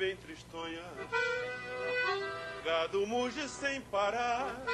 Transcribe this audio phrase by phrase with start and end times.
[0.00, 0.80] Bem tristonha,
[2.64, 4.64] gado muge sem parar.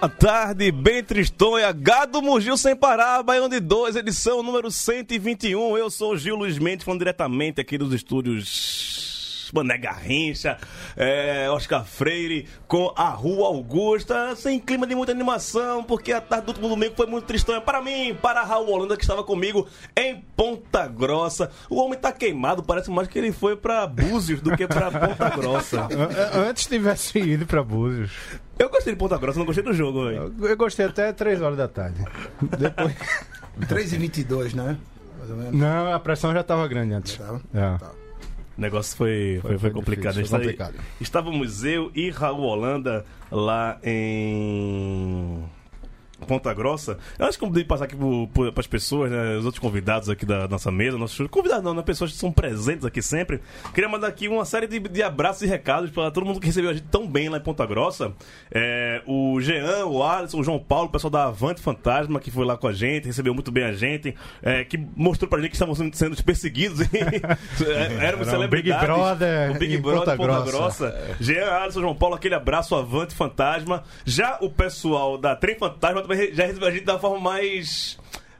[0.00, 5.78] A tarde bem tristonha, gado mugiu sem parar, Baião de 2, edição número 121.
[5.78, 9.11] Eu sou Gil Luiz Mendes, falando diretamente aqui dos estúdios
[9.52, 10.56] Mané Garrincha,
[10.96, 16.46] é, Oscar Freire, com a Rua Augusta, sem clima de muita animação, porque a tarde
[16.46, 20.22] do último domingo foi muito tristonha para mim, para Raul Holanda, que estava comigo em
[20.36, 21.50] Ponta Grossa.
[21.68, 25.28] O homem tá queimado, parece mais que ele foi para Búzios do que para Ponta
[25.30, 25.82] Grossa.
[25.92, 28.10] An- Antes tivesse ido pra Búzios.
[28.58, 30.34] Eu gostei de Ponta Grossa, não gostei do jogo, velho.
[30.40, 32.02] Eu gostei até 3 horas da tarde.
[32.58, 32.94] Depois.
[33.68, 34.76] 3 e 22, né?
[35.18, 35.52] Mais ou menos.
[35.60, 37.16] Não, a pressão já tava grande antes.
[37.18, 37.40] Tava?
[37.52, 37.78] É.
[37.78, 37.90] Tá.
[38.56, 40.14] O negócio foi, foi, foi, foi complicado.
[40.14, 40.74] difícil, foi complicado.
[41.00, 45.42] Estávamos eu e Raul Holanda lá em
[46.26, 46.98] Ponta Grossa.
[47.18, 47.96] Eu acho que eu poderia passar aqui
[48.32, 51.82] para as pessoas, né, os outros convidados aqui da nossa mesa, nossos convidados não, né,
[51.82, 53.40] pessoas que são presentes aqui sempre.
[53.74, 56.70] Queria mandar aqui uma série de, de abraços e recados para todo mundo que recebeu
[56.70, 58.12] a gente tão bem lá em Ponta Grossa.
[58.50, 62.44] É, o Jean, o Alisson, o João Paulo, o pessoal da Avante Fantasma que foi
[62.44, 65.56] lá com a gente, recebeu muito bem a gente, é, que mostrou pra gente que
[65.56, 66.80] estavam sendo, perseguidos.
[67.62, 68.72] É, Éramos Era um Big.
[68.72, 70.90] Brother O Big em Brother Ponta Ponta Grossa.
[70.90, 71.16] Grossa.
[71.20, 73.84] Jean, Alisson, João Paulo, aquele abraço, avante, fantasma.
[74.04, 77.98] Já o pessoal da Trem Fantasma já recebeu a gente da forma mais.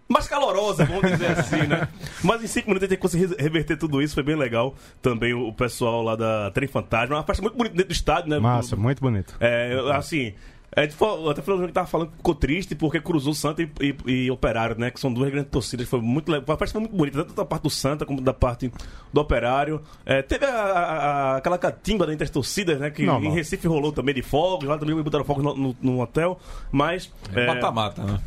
[0.09, 1.89] Mais calorosa, vamos dizer assim, né?
[2.23, 4.75] Mas em cinco minutos a gente conseguiu reverter tudo isso, foi bem legal.
[5.01, 7.17] Também o pessoal lá da Trem Fantasma.
[7.17, 8.39] Uma festa muito bonita dentro do estádio, né?
[8.39, 9.35] Massa, muito bonito.
[9.41, 10.35] É, assim.
[10.75, 13.71] É, tipo, até falou que tava falando que ficou triste porque cruzou Santa e,
[14.07, 14.91] e- e Operário, né?
[14.91, 15.87] Que são duas grandes torcidas.
[15.87, 16.55] Foi muito legal.
[16.55, 18.73] A festa foi muito bonita, tanto da parte do Santa como da parte
[19.13, 19.83] do Operário.
[20.07, 20.97] É, teve a- a-
[21.35, 22.91] a- aquela catimba entre as torcidas, né?
[22.91, 23.31] Que Normal.
[23.31, 26.39] em Recife rolou também de fogos, lá também botaram fogos no, no- no hotel.
[26.71, 27.13] Mas.
[27.35, 28.19] é, Mata-mata, né?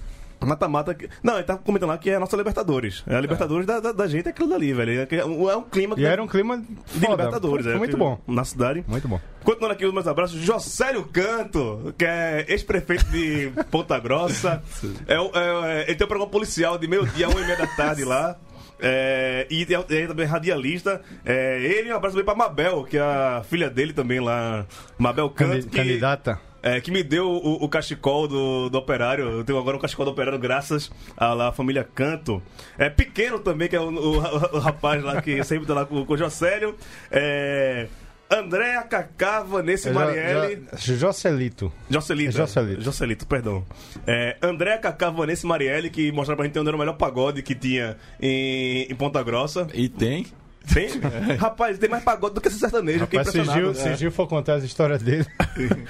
[0.46, 0.96] Mata-mata.
[1.24, 3.04] Não, ele tava comentando lá que é a nossa Libertadores.
[3.08, 5.02] É a Libertadores Da, da, da gente, é aquilo dali, velho.
[5.02, 6.66] É, que- é um clima que- E era um clima de
[7.00, 7.12] foda.
[7.12, 7.66] Libertadores.
[7.66, 8.20] Foi é, muito que- bom.
[8.28, 8.84] Na cidade.
[8.88, 9.20] Muito bom.
[9.44, 14.62] Continuando aqui os meus abraços, Jocélio Canto, que é ex-prefeito de Ponta Grossa.
[15.08, 17.68] É, é, é, ele tem um programa policial de meio-dia a uma e meia da
[17.68, 18.36] tarde lá.
[18.80, 21.02] É, e ele também é radialista.
[21.24, 24.66] É, ele, um abraço também pra Mabel, que é a filha dele também lá.
[24.98, 25.52] Mabel Canto.
[25.52, 26.40] Candi- que- Candidata.
[26.66, 29.26] É, que me deu o, o cachecol do, do operário.
[29.30, 32.42] Eu tenho agora um cachecol do operário graças à lá, família Canto.
[32.78, 34.18] É pequeno também, que é o, o-
[34.56, 36.76] o rapaz lá que sempre tá lá com, com o Jocélio.
[37.12, 37.88] É.
[38.28, 40.64] Andréa, Cacá, Vanessa e É Marielle.
[40.80, 41.72] Jo- Jocelito.
[41.88, 42.30] Jocelito.
[42.30, 42.82] É Jocelito.
[42.82, 43.64] Jocelito, perdão.
[44.08, 47.44] É, Andréa, Cacá, Vanessa e Marielle, que mostraram pra gente onde era o melhor pagode
[47.44, 49.68] que tinha em, em Ponta Grossa.
[49.76, 50.26] E tem.
[50.74, 50.90] Tem?
[51.38, 53.00] Rapaz, tem mais pagode do que esse sertanejo.
[53.00, 53.44] Rapaz, se.
[53.44, 55.26] Gil, se Gil for contar as histórias dele.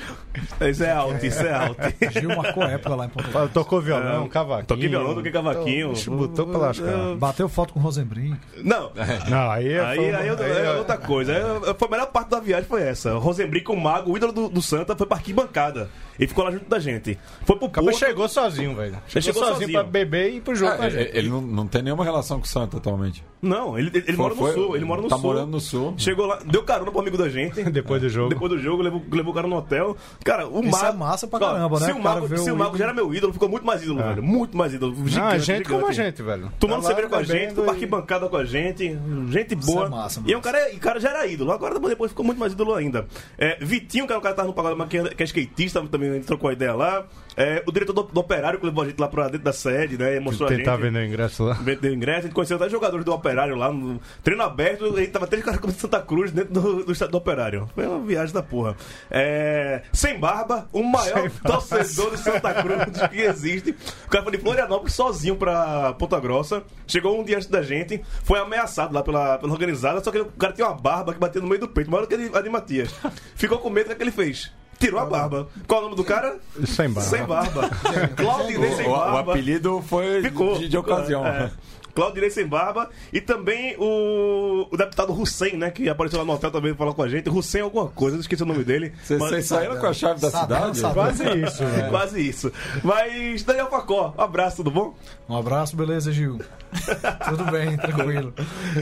[0.70, 1.80] Isso é alto, isso é alto.
[2.12, 3.48] Gil marcou época lá em Ponta Grossa.
[3.50, 4.68] Tocou violão, cavaquinho.
[4.68, 5.90] Toquei violão, toquei cavaquinho.
[5.90, 7.16] Bicho, botou pra lascar.
[7.16, 8.38] Bateu foto com o Rosenbrink.
[8.62, 8.92] Não,
[9.30, 9.80] Não, aí é.
[9.80, 11.34] Aí, aí, eu- é outra coisa.
[11.34, 13.16] Aí, foi a melhor parte da viagem foi essa.
[13.16, 15.90] O Rosenbrick, o mago, o ídolo do, do Santa, foi pra arquibancada.
[16.20, 17.18] E ficou lá junto da gente.
[17.46, 17.98] Foi pro Porto.
[17.98, 18.98] chegou sozinho, velho.
[19.08, 19.72] Chegou, chegou sozinho, sozinho.
[19.80, 22.40] pra beber e ir pro jogo Ah, com ele ele não, não tem nenhuma relação
[22.40, 23.24] com o Santa atualmente.
[23.46, 24.76] Não, ele, ele Foi- mora no foi- sul.
[24.76, 25.24] Ele mora no tá sul.
[25.26, 25.94] morando no sul.
[25.98, 27.64] Chegou lá, deu carona pro amigo da gente.
[27.72, 28.30] Depois do jogo.
[28.30, 29.96] Depois do jogo, levou, levou o cara no hotel.
[30.24, 30.86] Cara, o Isso Mago.
[30.86, 31.86] é massa pra caramba, né?
[31.86, 32.78] Se O o cara Mago, vê se o o ídolo.
[32.78, 34.24] já era meu ídolo, ficou muito mais ídolo, velho.
[34.24, 34.96] Muito mais ídolo.
[34.96, 35.70] Gigante, Não, a gente gigante.
[35.70, 36.52] como a gente, velho.
[36.60, 38.98] Tomando Tá cerveja com a gente, e- arquibancada com a gente,
[39.30, 39.86] gente boa.
[39.86, 42.40] é massa, e o cara, e o cara já era ídolo, agora depois ficou muito
[42.40, 43.06] mais ídolo ainda.
[43.38, 45.26] É, Vitinho, que é um cara que tava no pagode, mas que é, que é
[45.26, 47.06] skatista, também trocou a ideia lá.
[47.38, 49.98] É, o diretor do, do operário que levou a gente lá pra dentro da sede,
[49.98, 50.20] né?
[50.20, 50.64] Mostrou a gente.
[50.64, 51.54] Tentar vender o ingresso lá.
[51.54, 55.28] Vendeu ingresso, a gente conheceu até jogadores do Operário lá no treino aberto, e tava
[55.28, 57.70] três caras como de Santa Cruz dentro do, do estado do Operário.
[57.76, 58.76] Foi uma viagem da porra.
[59.10, 62.76] É, sem barba, o maior torcedor de Santa Cruz
[63.10, 63.76] que existe.
[64.06, 66.64] O cara foi de Florianópolis sozinho pra Ponta Grossa.
[66.88, 70.26] Chegou um dia antes da gente, foi ameaçado lá pela, pela organizada, só que o
[70.26, 72.38] cara tinha uma barba que batia no meio do peito, maior do que a de,
[72.38, 72.94] a de Matias.
[73.36, 74.52] Ficou com medo, o que, é que ele fez?
[74.80, 75.48] Tirou a barba.
[75.68, 76.38] Qual é o nome do cara?
[76.66, 77.10] Sem barba.
[77.10, 77.70] Sem barba.
[78.18, 79.32] Claudinei sem O, o barba.
[79.32, 80.58] apelido foi Ficou.
[80.58, 81.26] de, de ocasião.
[81.26, 81.50] É.
[81.96, 82.90] Claudirei sem barba.
[83.14, 85.72] E também o, o deputado Hussein, né?
[85.72, 87.30] Que apareceu lá no hotel também falou com a gente.
[87.30, 88.92] Hussein alguma coisa, eu esqueci o nome dele.
[89.02, 90.78] Vocês Mas- saíram com a chave da cidade?
[90.78, 90.94] Sadam.
[90.94, 91.90] Quase isso, velho.
[91.90, 92.52] Quase isso.
[92.84, 94.94] Mas, Daniel Facó, um abraço, tudo bom?
[95.30, 96.38] Um abraço, beleza, Gil?
[97.30, 98.34] Tudo bem, tranquilo.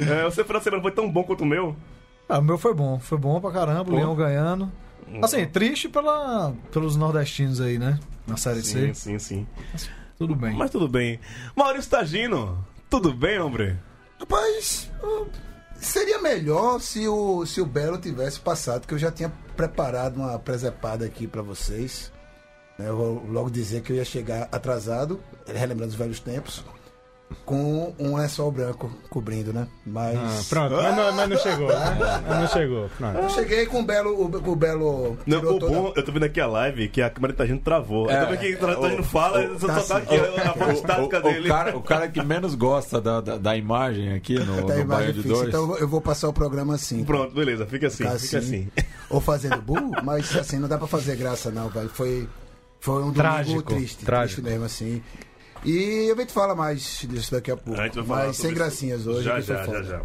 [0.09, 1.75] É, o seu final de semana foi tão bom quanto o meu.
[2.27, 4.71] Ah, o meu foi bom, foi bom pra caramba, o Leão ganhando.
[5.21, 7.99] Assim, triste pela, pelos nordestinos aí, né?
[8.25, 8.93] Na Série Sim, C.
[8.93, 9.47] sim, sim.
[10.17, 10.55] Tudo bem.
[10.55, 11.19] Mas tudo bem.
[11.55, 13.77] Maurício Tagino, tudo bem, homem?
[14.19, 14.89] Rapaz,
[15.75, 20.39] seria melhor se o, se o Belo tivesse passado, que eu já tinha preparado uma
[20.39, 22.11] presepada aqui pra vocês.
[22.79, 26.63] Eu vou logo dizer que eu ia chegar atrasado, relembrando os velhos tempos,
[27.45, 29.67] com um lençol branco cobrindo, né?
[29.85, 30.15] Mas.
[30.17, 31.97] Ah, pronto, mas não, mas não chegou, né?
[32.27, 33.17] Mas não chegou, pronto.
[33.17, 34.11] Eu cheguei com o Belo.
[34.13, 35.17] O, o Belo.
[35.25, 37.59] Não, o toda- bom, eu tô vendo aqui a live que a câmera de Tagino
[37.59, 38.09] travou.
[38.09, 38.21] É.
[38.21, 41.19] eu tô vendo que o Tagino fala, o- só tá tá aqui a estática O,
[41.19, 41.45] o, dele.
[41.45, 44.79] o cara, o cara que menos gosta da, da, da imagem aqui no, Tá no
[44.81, 45.47] imagem de fixa, Dois.
[45.49, 47.03] então eu vou- passar o programa assim.
[47.03, 48.67] Pronto, beleza, fica assim, fica assim.
[49.09, 51.89] Ou fazendo burro, mas assim, não dá pra fazer graça não, velho.
[51.89, 52.27] Foi,
[52.79, 54.41] foi um domingo Trágico, triste, trágico.
[54.41, 55.01] triste mesmo, assim.
[55.65, 57.79] E a gente fala mais disso daqui a pouco.
[57.79, 59.23] A gente vai falar mas sem gracinhas hoje.
[59.23, 60.01] Já, foi já, já, já.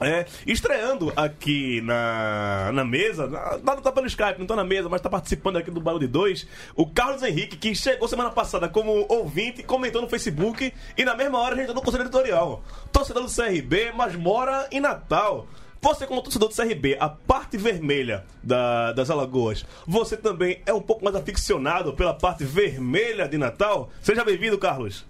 [0.00, 4.88] É, estreando aqui na, na mesa, na- não tá pelo Skype, não tá na mesa,
[4.88, 6.44] mas tá participando aqui do Baú de Dois,
[6.74, 11.38] o Carlos Henrique, que chegou semana passada como ouvinte, comentou no Facebook e na mesma
[11.38, 12.64] hora a gente tá no Conselho Editorial.
[12.90, 15.46] Torcedor do CRB, mas mora em Natal.
[15.84, 20.80] Você, como torcedor do CRB, a parte vermelha da- das Alagoas, você também é um
[20.80, 23.90] pouco mais aficionado pela parte vermelha de Natal?
[24.00, 25.04] Seja bem-vindo, Carlos.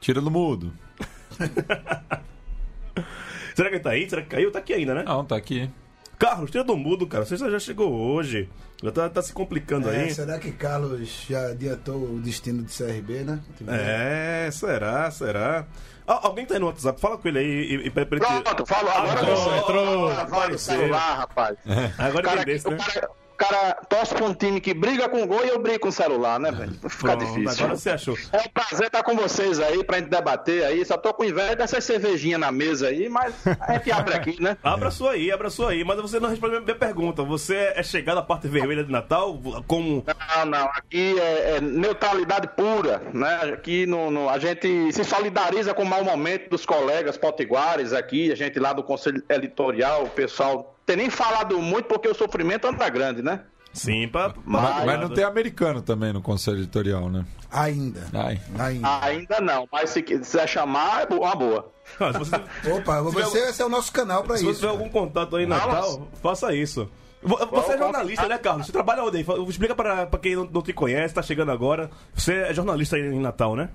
[0.00, 0.72] Tira do mudo.
[3.56, 4.08] Será que ele tá aí?
[4.08, 4.52] Será que caiu?
[4.52, 5.02] Tá aqui ainda, né?
[5.02, 5.68] Não, tá aqui.
[6.18, 7.24] Carlos, tira do mudo, cara.
[7.24, 8.48] Você já chegou hoje.
[8.82, 10.14] Já tá, tá se complicando É, aí.
[10.14, 13.40] será que Carlos já adiantou o destino do CRB, né?
[13.66, 15.66] É, será, será?
[16.06, 18.26] Alguém tá aí no WhatsApp, fala com ele aí e, e pra ele.
[18.42, 19.20] Pronto, falou agora.
[19.20, 20.76] Entrou, você- entrou, Agora apareceu.
[20.78, 21.56] celular, rapaz.
[21.98, 22.76] Agora cara, entendesse, o né?
[22.78, 25.88] cara, o cara torce pra um time que briga com gol e eu brigo com
[25.88, 26.72] o celular, né, velho?
[26.88, 27.64] Fica Pronto, difícil.
[27.64, 28.16] agora você achou.
[28.32, 30.84] É um prazer estar com vocês aí pra gente debater aí.
[30.84, 34.56] Só tô com inveja dessas cervejinhas na mesa aí, mas a gente abre aqui, né?
[34.64, 35.84] Abra sua aí, abra sua aí.
[35.84, 37.22] Mas você não respondeu a minha pergunta.
[37.22, 40.04] Você é chegado à parte vermelha de Natal como.
[40.36, 43.52] Não, não, aqui é, é neutralidade pura, né?
[43.54, 48.30] Aqui no, no- a gente se solidariza com o mau momento dos colegas potiguares aqui,
[48.32, 52.66] a gente lá do Conselho Editorial, o pessoal tem nem falado muito porque o sofrimento
[52.66, 53.42] anda grande, né?
[53.72, 54.32] Sim, pra.
[54.44, 57.26] Mas, mas não tem americano também no conselho editorial, né?
[57.50, 58.06] Ainda.
[58.14, 58.40] Ai.
[58.58, 59.00] Ainda.
[59.02, 61.70] Ainda não, mas se quiser chamar, é uma boa.
[62.00, 62.36] Ah, você,
[62.72, 64.60] Opa, você, esse é o nosso canal pra se você isso.
[64.60, 66.88] tiver algum contato aí em Natal, faça isso.
[67.22, 68.66] Vo- Você é jornalista, né, Carlos?
[68.66, 71.90] Você trabalha onde Explica pra, pra quem não, não te conhece, tá chegando agora.
[72.14, 73.68] Você é jornalista aí em Natal, né?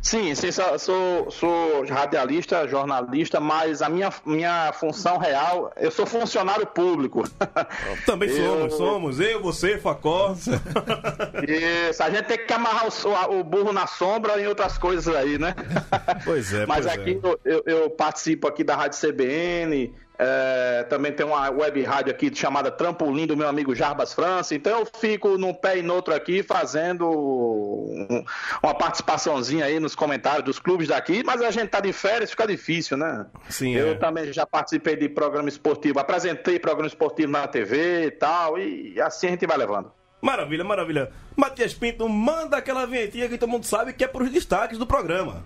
[0.00, 6.66] Sim, sim, sou, sou, radialista, jornalista, mas a minha, minha função real, eu sou funcionário
[6.66, 7.22] público.
[8.06, 9.20] Também Eu- somos, somos.
[9.20, 10.34] Eu, você, Facó.
[11.90, 15.38] Isso, a gente tem que amarrar o, o burro na sombra e outras coisas aí,
[15.38, 15.54] né?
[16.24, 17.26] Pois é, Mas pois aqui é.
[17.28, 22.34] eu- eu, eu participo aqui da Rádio CBN, é, também tem uma web rádio aqui
[22.34, 26.14] chamada Trampolim do meu amigo Jarbas França, então eu fico num pé e no outro
[26.14, 28.24] aqui fazendo um-
[28.62, 32.46] uma participaçãozinha aí nos comentários dos clubes daqui, mas a gente tá de férias, fica
[32.46, 33.26] difícil, né?
[33.48, 33.94] Sim, eu é.
[33.94, 39.26] também já participei de programa esportivo, apresentei programa esportivo na TV e tal, e assim
[39.26, 39.90] a gente vai levando.
[40.22, 41.10] Maravilha, maravilha.
[41.36, 45.44] Matias Pinto, manda aquela vinhetinha que todo mundo sabe que é pros destaques do programa.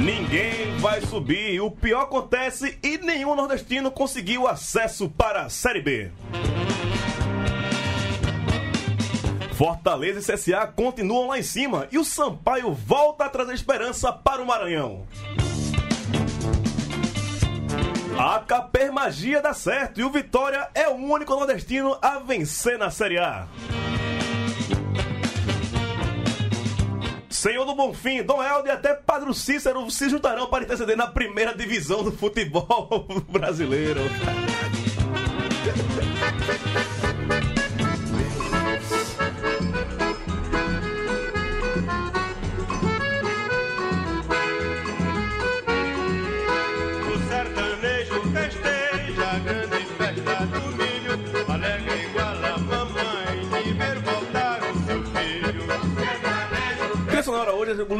[0.00, 6.10] Ninguém vai subir, o pior acontece e nenhum nordestino conseguiu acesso para a Série B.
[9.52, 14.40] Fortaleza e CSA continuam lá em cima e o Sampaio volta a trazer esperança para
[14.40, 15.06] o Maranhão.
[18.18, 22.90] A Caper Magia dá certo e o Vitória é o único nordestino a vencer na
[22.90, 23.46] Série A.
[27.30, 31.54] Senhor do Bonfim, Dom Helder e até Padre Cícero se juntarão para interceder na primeira
[31.54, 34.00] divisão do futebol brasileiro.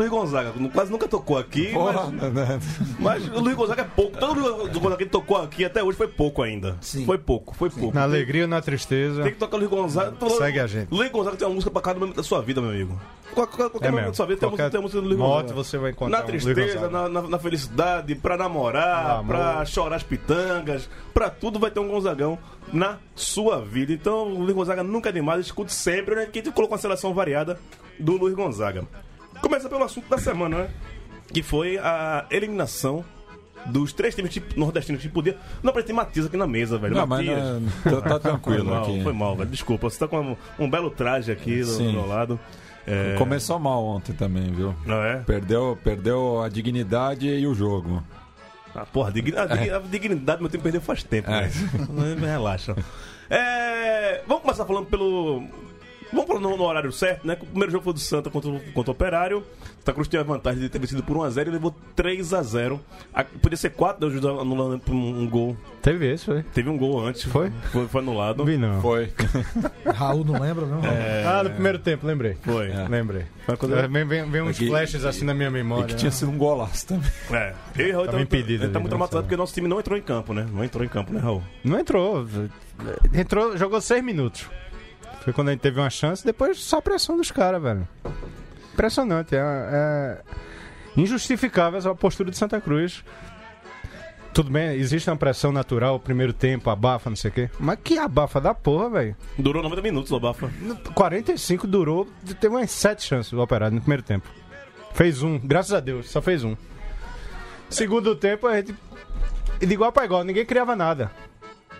[0.00, 0.52] Luiz Gonzaga.
[0.72, 2.60] Quase nunca tocou aqui, Porra, mas, né?
[2.98, 4.16] mas o Luiz Gonzaga é pouco.
[4.18, 6.76] Todo Luiz Gonzaga que tocou aqui até hoje foi pouco ainda.
[6.80, 7.04] Sim.
[7.04, 7.94] Foi pouco, foi pouco.
[7.94, 9.22] Na alegria ou na tristeza.
[9.22, 10.14] Tem que tocar Luiz Gonzaga.
[10.38, 10.88] Segue a gente.
[10.92, 13.00] Luiz Gonzaga tem uma música pra cada momento da sua vida, meu amigo.
[13.34, 14.10] Qualquer, qualquer É momento mesmo.
[14.10, 15.54] da sua vida tem, Qualquer música- tem uma música do Luiz moto Gonzaga.
[15.64, 20.02] você vai encontrar Na um tristeza, na, na- na felicidade, pra namorar, pra chorar as
[20.02, 22.36] pitangas, pra tudo vai ter um Gonzagão
[22.72, 23.92] na sua vida.
[23.92, 26.26] Então, o Luiz Gonzaga nunca é demais, escute sempre, né?
[26.26, 27.56] Que a gente colocou uma seleção variada
[28.00, 28.84] do Luiz Gonzaga.
[29.40, 30.70] Começa pelo assunto da semana, né?
[31.32, 33.04] Que foi a eliminação
[33.66, 35.36] dos três times nordestinos que podia.
[35.62, 36.94] Não, pra ter Matias aqui na mesa, velho.
[36.94, 37.62] Não, mas Matias.
[37.84, 39.02] não, tá, tá Foi tranquilo mal, aqui.
[39.02, 39.50] foi mal, velho.
[39.50, 42.40] Desculpa, você tá com um, um belo traje aqui do, do meu lado.
[42.86, 43.14] É...
[43.16, 44.74] Começou mal ontem também, viu?
[44.86, 45.16] Não é?
[45.18, 48.02] Perdeu, perdeu a dignidade e o jogo.
[48.74, 51.42] Ah, porra, digni- a, dig- a dignidade meu tempo perdeu faz tempo, É.
[51.42, 52.14] né?
[52.18, 52.74] Me Relaxa.
[53.28, 55.44] É, vamos começar falando pelo.
[56.12, 57.36] Vamos falar no, no horário certo, né?
[57.40, 59.44] O primeiro jogo foi do Santa contra, o- contra o Operário.
[59.78, 62.78] Santa Cruz teve a vantagem de ter vencido por 1x0 e levou 3x0.
[63.14, 64.06] A- Podia ser 4, né?
[64.08, 65.56] O juiz anulando por um, um gol.
[65.80, 66.42] Teve esse, foi?
[66.42, 67.22] Teve um gol antes.
[67.24, 67.50] Foi?
[67.72, 68.38] Foi, foi anulado.
[68.38, 68.80] Não vi, não.
[68.82, 69.10] Foi.
[69.94, 70.84] Raul não lembra, não?
[70.84, 71.24] É.
[71.26, 72.36] Ah, no primeiro tempo, lembrei.
[72.42, 72.70] Foi.
[72.70, 72.86] É.
[72.88, 73.24] Lembrei.
[73.48, 75.86] É, Vem, vem, vem uns flashes assim na minha E memória.
[75.86, 77.10] que tinha sido um golaço também.
[77.32, 77.54] É.
[77.78, 79.78] Eu e Raul então, impedido ele tá ali, muito né, traumatizado porque nosso time não
[79.80, 80.46] entrou em campo, né?
[80.52, 81.42] Não entrou em campo, né, Raul?
[81.64, 82.26] Não entrou.
[83.14, 84.46] Entrou, jogou seis minutos.
[85.20, 87.86] Foi quando a gente teve uma chance, depois só pressão dos caras, velho.
[88.72, 89.34] Impressionante.
[89.34, 90.18] É, é
[90.96, 93.04] injustificável essa postura de Santa Cruz.
[94.32, 97.50] Tudo bem, existe uma pressão natural, primeiro tempo, abafa, não sei o quê.
[97.58, 99.16] Mas que abafa da porra, velho.
[99.36, 100.48] Durou 90 minutos o Bafa.
[100.94, 102.06] 45 durou,
[102.40, 104.28] teve umas sete chances o operário no primeiro tempo.
[104.94, 106.56] Fez um, graças a Deus, só fez um.
[107.68, 108.74] Segundo tempo, a gente.
[109.58, 111.10] De igual pra igual, ninguém criava nada.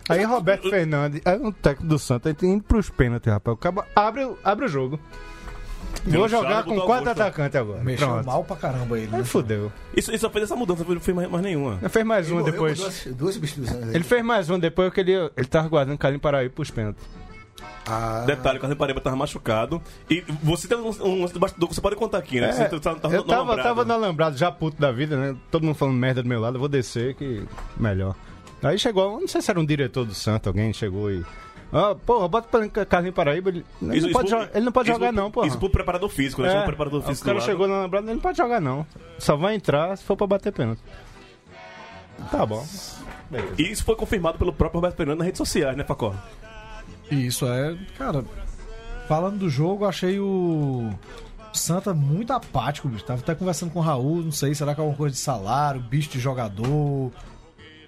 [0.08, 3.54] Aí Roberto Fernandes, aí um técnico do Santos, a gente indo pros pênaltis, rapaz.
[3.54, 4.98] O cabo abre, o- abre o jogo.
[6.04, 7.82] Vou jogar com quatro atacantes agora.
[7.82, 8.26] Mexeu Pronto.
[8.26, 9.08] mal pra caramba ele.
[9.12, 9.24] Aí Né?
[9.24, 9.72] fudeu.
[9.96, 11.78] Isso, isso só fez essa mudança, não fez mais, mais nenhuma.
[11.80, 12.78] Ele fez mais Ele uma depois.
[12.78, 13.94] Duas, duas substituições.
[13.94, 17.04] Ele fez mais uma depois porque ele, ele tava guardando Calim Paraíba pros pênaltis.
[17.86, 19.82] Ah, Detalhe, o Carlos Paraíba tava machucado.
[20.08, 22.50] E você tem um, um lance de bastidor que você pode contar aqui, né?
[22.50, 23.62] É, você tá, tá, eu no tava, alambrado.
[23.62, 25.36] tava no alambrado, já puto da vida, né?
[25.50, 27.42] Todo mundo falando merda do meu lado, eu vou descer que
[27.76, 28.14] melhor.
[28.62, 31.24] Aí chegou, não sei se era um diretor do Santo, alguém chegou e.
[31.72, 34.98] Ah, porra, bota pra Carlinhos Paraíba, ele, ele Isso- não, pode, ele não pode isso
[34.98, 35.46] jogar, pro- não, porra.
[35.46, 36.48] Isso pro preparador físico, né?
[36.48, 38.84] É, Chama o preparador físico o cara chegou no alambrado, ele não pode jogar, não.
[39.18, 40.80] Só vai entrar se for pra bater pênalti.
[42.30, 42.66] Tá bom.
[43.30, 43.54] Beleza.
[43.58, 46.14] E isso foi confirmado pelo próprio Roberto Fernando nas redes sociais, né, Facó?
[47.10, 48.24] E isso é, cara.
[49.08, 50.90] Falando do jogo, achei o
[51.52, 53.04] Santa muito apático, bicho.
[53.04, 55.80] Tava até conversando com o Raul, não sei, será que é alguma coisa de salário,
[55.80, 57.10] bicho de jogador.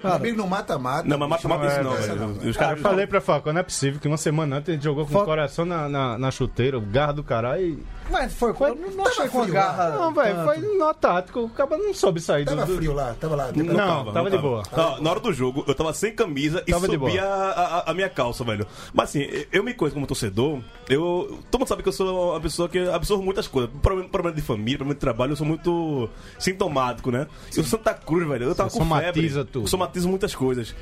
[0.03, 1.09] Cara, amigo, não mata-mata.
[1.09, 2.17] Não, mas mata-mata isso não, é, velho.
[2.21, 2.29] não.
[2.33, 4.73] Os Cara, caras eu falei pra Falcão, não é possível que uma semana antes a
[4.73, 8.33] gente jogou com o coração na, na, na chuteira, o garra do caralho e mas
[8.35, 9.91] foi, foi não, não achei com garra.
[9.91, 11.41] Não, velho, foi no tático.
[11.41, 12.51] O cara não soube sair do.
[12.55, 13.51] Tava do- frio lá, tava lá.
[13.55, 14.63] Não, tava de boa.
[14.73, 17.91] Ó, na hora do jogo, eu tava sem camisa e Tava de subia a, a-
[17.91, 18.67] a minha calça, velho.
[18.93, 21.39] Mas assim, eu me conheço como torcedor, eu.
[21.51, 23.71] Todo mundo sabe que eu sou uma pessoa que absorve muitas coisas.
[23.83, 27.27] Problema, problema de família, problema de trabalho, eu sou muito sintomático, né?
[27.49, 28.45] Eu sou Santa Cruz, velho.
[28.47, 29.05] Eu tava Você com febre.
[29.07, 29.69] somatiza tudo.
[29.69, 30.75] Somatizo muitas coisas.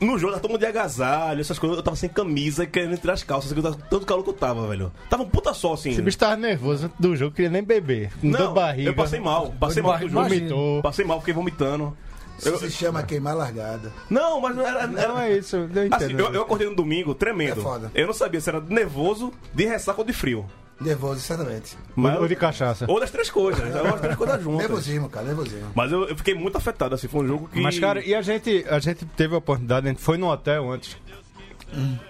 [0.00, 1.76] No jogo, tava todo mundo de agasalho, essas coisas.
[1.78, 4.34] Eu tava sem camisa e querendo tirar as calças, eu tava, tanto calor que eu
[4.34, 4.92] tava, velho.
[5.08, 5.90] Tava um puta sol, assim.
[5.90, 8.10] Esse bicho tava nervoso antes do jogo, queria nem beber.
[8.22, 8.90] Não, barriga.
[8.90, 9.52] eu passei mal.
[9.58, 10.28] Passei mal barriga, jogo.
[10.28, 10.82] Vomitou.
[10.82, 11.96] Passei mal, fiquei vomitando.
[12.38, 13.92] Isso se chama queimar largada.
[14.10, 14.80] Não, mas não era.
[14.80, 15.94] era- Não é isso, eu entendo.
[15.94, 17.60] Assim, eu, eu acordei no domingo tremendo.
[17.60, 17.92] É foda.
[17.94, 20.44] Eu não sabia se era nervoso, de ressaca ou de frio.
[20.80, 21.76] Nervoso, certamente.
[21.94, 22.84] Mas- Ou de cachaça.
[22.88, 23.64] Ou das três coisas.
[23.74, 24.58] Ou das três coisas juntas.
[24.60, 25.70] Nervosismo, cara, nervosismo.
[25.74, 27.06] Mas eu, eu fiquei muito afetado, assim.
[27.08, 27.60] Foi um jogo que.
[27.60, 30.70] Mas, cara, e a gente, a gente teve a oportunidade, a gente foi no hotel
[30.70, 30.96] antes.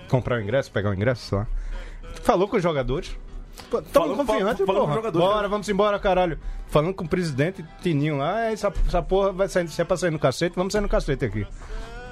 [0.09, 1.47] Comprar o ingresso, pegar o ingresso, sei lá.
[2.23, 3.17] Falou com os jogadores.
[3.93, 4.91] Tamo confiante, falou- porra.
[4.91, 5.49] os jogadores, Bora, né?
[5.49, 6.39] vamos embora, caralho.
[6.69, 9.97] Falando com o presidente, Tininho lá, "É, essa, essa porra vai sair, se é pra
[9.97, 11.47] sair no cacete, vamos sair no cacete aqui.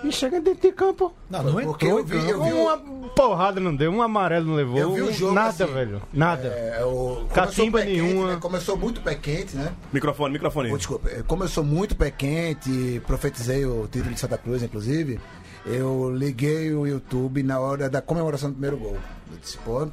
[0.04, 1.12] E chega dentro de campo.
[1.30, 2.78] Não, não Porque entrou eu vi- eu vi o- Uma
[3.14, 4.78] porrada não deu, um amarelo não levou.
[4.78, 6.02] Eu vi o jogo Nada, assim, velho.
[6.12, 6.49] Nada.
[6.49, 8.26] É, o, Catimba começou quente, nenhuma.
[8.35, 8.38] né?
[8.40, 9.73] Começou muito pé quente, né?
[9.92, 10.71] Microfone, microfone.
[10.71, 15.21] Pô, desculpa, é, sou muito pé quente, profetizei o título de Santa Cruz, inclusive,
[15.66, 18.97] eu liguei o YouTube na hora da comemoração do primeiro gol.
[19.30, 19.87] Eu disse, pô,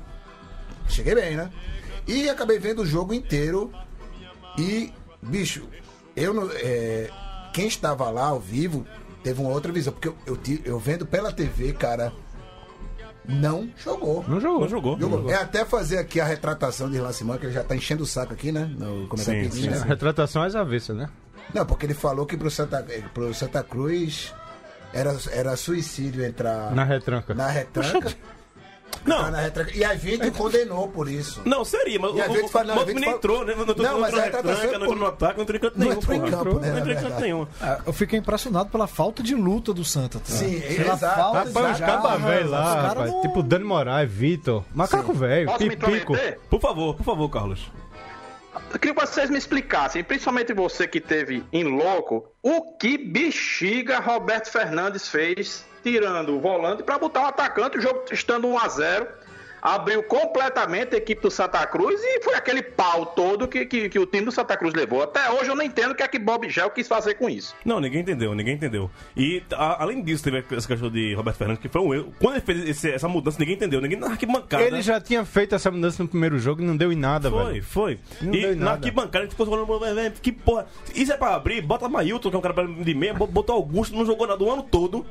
[0.88, 1.52] cheguei bem, né?
[2.08, 3.72] E acabei vendo o jogo inteiro
[4.58, 5.68] e, bicho,
[6.16, 6.50] eu não.
[6.54, 7.10] é,
[7.54, 8.86] quem estava lá ao vivo
[9.24, 12.12] teve uma outra visão, porque eu, eu, eu vendo pela TV, cara,
[13.28, 14.26] não jogou.
[14.28, 14.62] Não jogou.
[14.62, 15.00] Não jogou.
[15.00, 15.30] Jogou.
[15.30, 18.08] É até fazer aqui a retratação de Irlan Simão, que ele já tá enchendo o
[18.08, 18.66] saco aqui, né?
[18.78, 19.84] No comentário Sim, sim, né?
[19.88, 21.10] retratação é às avessas, né?
[21.54, 24.34] Não, porque ele falou que pro Santa, pro Santa Cruz
[24.94, 27.34] era, era suicídio entrar Na retranca.
[27.34, 28.12] na retranca.
[29.06, 29.18] Não.
[29.24, 29.72] Tá na retranca.
[29.76, 31.42] E a gente condenou por isso.
[31.46, 33.54] Não, seria, mas E o, o, fala, não, o nem fala- entrou, né?
[33.56, 35.58] Não, entrou- Não, não mas a retratação retranca, é não entrou no ataque, não entrou
[35.58, 37.48] em canto Não nenhum, entrou em campo, né, Não entrou em canto nenhum.
[37.62, 40.20] Ah, Eu fiquei impressionado pela falta de luta do Santa.
[40.20, 40.26] Tá?
[40.26, 41.16] Sim, pela exato.
[41.16, 43.10] falta Rapaz, os de cabas velho lá, rapaz.
[43.12, 44.64] não- Tipo Dani Moraes, Vitor.
[44.74, 46.14] Macaco velho, pipico.
[46.50, 47.72] Por favor, por favor, Carlos.
[48.74, 54.00] Eu queria que vocês me explicassem, principalmente você que teve em louco, o que bexiga
[54.00, 58.68] Roberto Fernandes fez tirando o volante para botar o atacante, o jogo estando 1 a
[58.68, 59.08] 0
[59.62, 64.00] abriu completamente a equipe do Santa Cruz e foi aquele pau todo que, que, que
[64.00, 65.04] o time do Santa Cruz levou.
[65.04, 67.54] Até hoje eu não entendo o que é que Bob Gel quis fazer com isso.
[67.66, 68.90] Não, ninguém entendeu, ninguém entendeu.
[69.18, 72.14] E a- além disso, teve essa questão de Roberto Fernandes, que foi um erro.
[72.22, 74.64] Quando ele fez esse- essa mudança, ninguém entendeu, ninguém na arquibancada.
[74.64, 77.46] Ele já tinha feito essa mudança no primeiro jogo e não deu em nada, Foi,
[77.46, 77.64] velho.
[77.64, 78.00] foi.
[78.22, 80.68] Não e na arquibancada a gente ficou falando, "Velho, que porra.
[80.96, 83.58] Isso é pra abrir, bota Mailton, que é um cara pra- de meia, bo- botou
[83.58, 85.06] Augusto, não jogou nada o ano todo.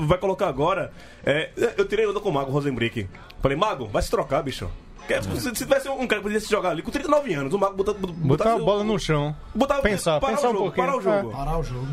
[0.00, 0.92] Vai colocar agora.
[1.24, 3.08] É, eu tirei onda com o Mago Rosenbrick.
[3.42, 4.70] Falei, Mago, vai se trocar, bicho.
[5.06, 7.58] Que- Se, se tivesse um cara que podia se jogar ali com 39 anos, o
[7.58, 9.36] Mago botar, Botar a bola no chão.
[9.54, 10.86] Botar, Pensar, parar pensar o um jogo, pouquinho.
[10.86, 11.30] Parar o jogo.
[11.30, 11.86] Parar o jogo.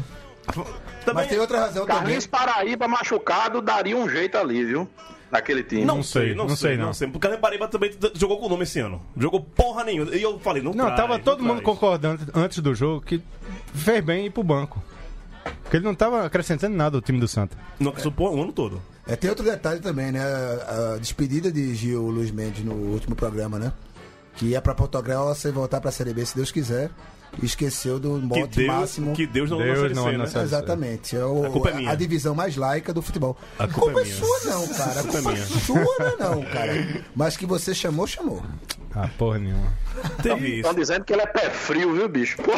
[1.05, 1.99] Também, Mas tem outra razão também.
[2.01, 4.87] Carlinhos Paraíba machucado daria um jeito ali, viu?
[5.29, 5.85] Naquele time.
[5.85, 6.93] Não, sei, não, sei, não não.
[6.93, 7.07] sei.
[7.07, 9.01] Porque o Carlinhos Paraíba também jogou com o nome esse ano.
[9.15, 10.13] Jogou porra nenhuma.
[10.15, 11.65] E eu falei, não Não, traz, tava todo não mundo traz.
[11.65, 13.21] concordando antes do jogo que
[13.73, 14.81] fez bem ir pro banco.
[15.63, 17.57] Porque ele não tava acrescentando nada ao time do Santa.
[17.79, 18.81] Não, que supor o ano todo.
[19.07, 20.21] É, tem outro detalhe também, né?
[20.21, 23.73] A, a despedida de Gil Luiz Mendes no último programa, né?
[24.35, 26.89] Que ia pra Portugal sem voltar pra Série B, se Deus quiser.
[27.41, 29.13] E esqueceu do Que mote Deus, máximo.
[29.13, 30.43] que Deus não Deus Deus não não é né?
[30.43, 31.15] Exatamente.
[31.15, 31.91] É o- A culpa é minha.
[31.91, 33.37] a divisão mais laica do futebol.
[33.57, 34.15] A culpa é é minha.
[34.15, 34.91] sua não, cara.
[34.99, 35.45] A culpa é culpa minha.
[35.45, 37.03] sua não é não, cara.
[37.15, 38.43] Mas que você chamou, chamou.
[38.93, 39.71] Ah, porra nenhuma.
[40.21, 40.55] Teve isso.
[40.57, 42.37] Estão dizendo que ele é pé frio, viu, bicho?
[42.43, 42.51] Pô.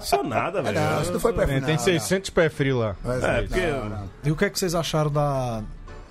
[0.00, 0.78] Só nada, velho.
[0.78, 1.62] não, isso não foi Tem, final.
[1.62, 2.96] tem 600 pé frio lá.
[3.02, 3.48] É, Exato.
[3.48, 3.66] porque.
[3.66, 4.10] Não, não.
[4.22, 5.62] E o que é que vocês acharam da,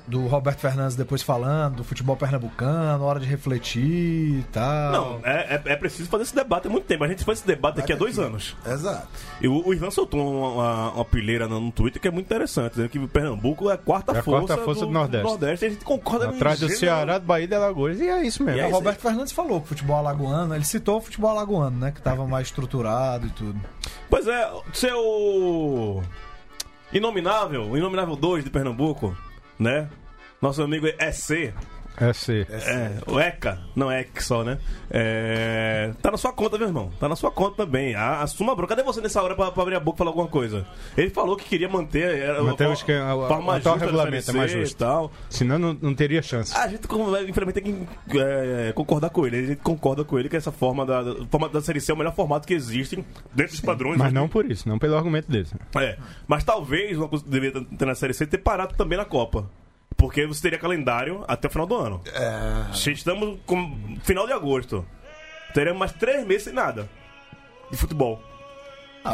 [0.09, 4.91] do Roberto Fernandes depois falando, do futebol pernambucano, hora de refletir e tal?
[4.91, 7.03] Não, é, é, é preciso fazer esse debate há muito tempo.
[7.03, 8.57] A gente faz esse debate aqui há dois anos.
[8.65, 9.07] Exato.
[9.39, 12.25] E o, o Ivan soltou uma, uma, uma pilheira no, no Twitter que é muito
[12.25, 15.65] interessante, dizendo que o Pernambuco é a quarta É a força, quarta força do Nordeste.
[15.65, 17.99] E a gente concorda Atrás do Ceará, do Bahia e de Alagoas.
[17.99, 18.59] E é isso mesmo.
[18.59, 21.77] E O aí, Roberto Fernandes falou que o futebol alagoano, ele citou o futebol alagoano,
[21.77, 21.91] né?
[21.91, 23.59] Que tava mais estruturado e tudo.
[24.09, 26.03] Pois é, seu.
[26.91, 29.15] Inominável, o Inominável 2 de Pernambuco,
[29.59, 29.87] né?
[30.41, 30.99] Nosso amigo EC,
[32.01, 32.47] É C.
[32.49, 34.57] É, o ECA, não é EC só, né?
[34.89, 36.89] É, tá na sua conta, meu irmão.
[36.97, 37.93] Tá na sua conta também.
[37.93, 38.73] A- Assuma a bronca.
[38.73, 40.65] Cadê você nessa hora pra, pra abrir a boca e falar alguma coisa?
[40.95, 42.19] Ele falou que queria manter.
[42.19, 44.75] Era, Manter o esquema- forma o regulamento é mais justo.
[44.75, 45.11] E tal.
[45.29, 46.55] Senão não, não teria chance.
[46.55, 49.37] A gente, é, infelizmente, tem que é, concordar com ele.
[49.37, 51.95] A gente concorda com ele que essa forma da, da forma da Série C é
[51.95, 52.95] o melhor formato que existe
[53.35, 53.97] dentro dos padrões.
[53.97, 54.21] Mas né?
[54.21, 55.47] não por isso, não pelo argumento dele.
[55.75, 58.97] É, mas talvez uma coisa que deveria ter na Série C é ter parado também
[58.97, 59.49] na Copa.
[59.99, 62.01] Porque você teria calendário até o final do ano.
[62.07, 64.85] É, Estamos com final de agosto.
[65.53, 66.89] Teremos mais três meses sem nada.
[67.69, 68.23] De futebol.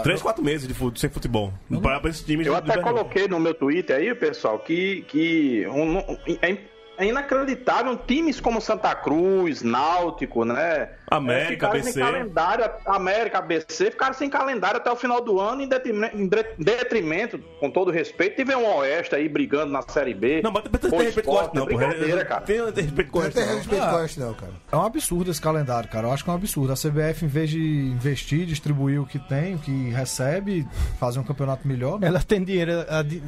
[0.03, 1.51] três, quatro meses de fut- sem futebol.
[1.81, 5.97] Para pra esses times Eu até coloquei no meu Twitter aí, pessoal, que, que um-
[5.99, 6.57] um- é,
[6.97, 10.89] é inacreditável times como Santa Cruz, Náutico, né?
[11.09, 15.67] América, é, sem calendário, América, ABC, ficaram sem calendário até o final do ano, em
[15.67, 20.41] detrimento, em de- detrimento, com todo respeito, teve um Oeste aí brigando na Série B.
[20.41, 22.41] Não, mas tem tem respeito com o Oeste, não, é brincadeira, cara.
[22.41, 23.55] Tem tem respeito com o não Oeste, tem não.
[23.57, 23.91] respeito Ah.
[23.91, 24.51] com isso, não, cara.
[24.71, 26.07] É um absurdo esse calendário, cara.
[26.07, 26.73] Eu acho que é um absurdo.
[26.73, 30.67] A CBF, em vez de investir, distribuir o que tem, o que recebe,
[30.99, 31.99] fazer um campeonato melhor.
[32.01, 32.71] Ela tem dinheiro,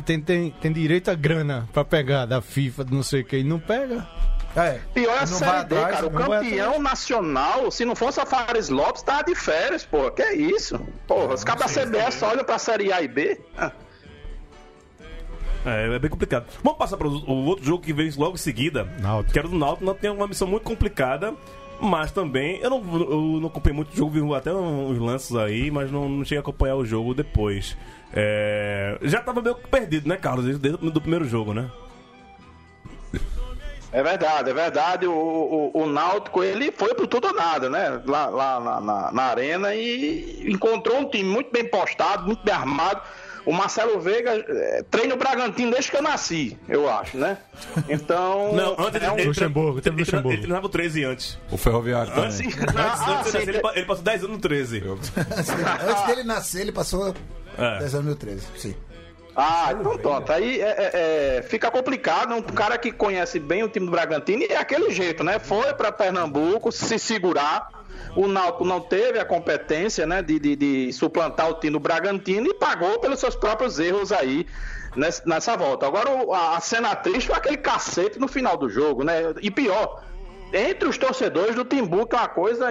[0.06, 3.38] tem, tem, tem direito a grana pra pegar da FIFA, do não sei o que,
[3.38, 4.08] e não pega.
[4.56, 4.80] É.
[4.94, 6.08] Pior é a Série D, atrás, cara.
[6.08, 10.10] O campeão nacional, se não fosse a Fares Lopes, tava de férias, pô.
[10.10, 10.80] Que é isso?
[11.06, 13.40] Porra, os cabos da CBS só olham pra Série A e B.
[13.58, 13.72] Ah.
[15.66, 16.46] É, é bem complicado.
[16.64, 18.86] Vamos passar para o outro jogo que vem logo em seguida.
[19.00, 19.34] Náutico.
[19.34, 19.86] Que era do Náutico.
[19.86, 21.36] Náutico tem uma missão muito complicada.
[21.80, 25.70] Mas também, eu não, eu não acompanhei muito o jogo, vi até uns lances aí,
[25.70, 27.78] mas não, não cheguei a acompanhar o jogo depois.
[28.12, 30.46] É, já tava meio que perdido, né, Carlos?
[30.46, 31.70] Desde, desde o primeiro jogo, né?
[33.92, 35.08] É verdade, é verdade.
[35.08, 35.14] O,
[35.74, 38.02] o, o Náutico, ele foi pro tudo ou nada, né?
[38.06, 42.54] Lá, lá na, na, na arena e encontrou um time muito bem postado, muito bem
[42.54, 43.02] armado.
[43.46, 47.38] O Marcelo Veiga eh, treina o Bragantino desde que eu nasci, eu acho, né?
[47.88, 48.52] Então.
[48.54, 50.32] Não, antes é um- ele, Luxemburgo, teve ele, Luxemburgo.
[50.32, 51.40] ele treinava o 13 antes.
[51.50, 52.28] O Ferroviário também.
[52.28, 54.84] Assim, Antes, ah, antes sim, ele, ele passou 10 anos no 13.
[55.88, 57.16] Antes dele nascer, ele passou
[57.58, 57.80] É.
[57.80, 58.48] 10 anos 2013.
[58.58, 58.76] Sim.
[59.40, 60.32] Ah, então pronto.
[60.32, 62.34] Aí é, é, é, fica complicado.
[62.34, 65.38] Um cara que conhece bem o time do Bragantino e é aquele jeito, né?
[65.38, 67.70] Foi para Pernambuco se segurar.
[68.16, 72.48] O Náutico não teve a competência, né, de, de, de suplantar o time do Bragantino
[72.48, 74.48] e pagou pelos seus próprios erros aí
[74.96, 75.86] nessa, nessa volta.
[75.86, 76.10] Agora,
[76.56, 79.36] a, cena triste foi aquele cacete no final do jogo, né?
[79.40, 80.04] E pior,
[80.52, 82.70] entre os torcedores do Timbu, que é uma coisa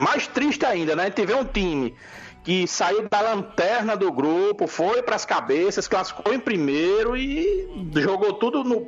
[0.00, 1.04] mais triste ainda, né?
[1.04, 1.94] A gente vê um time
[2.44, 8.32] que saiu da lanterna do grupo, foi para as cabeças, classificou em primeiro e jogou
[8.32, 8.80] tudo no-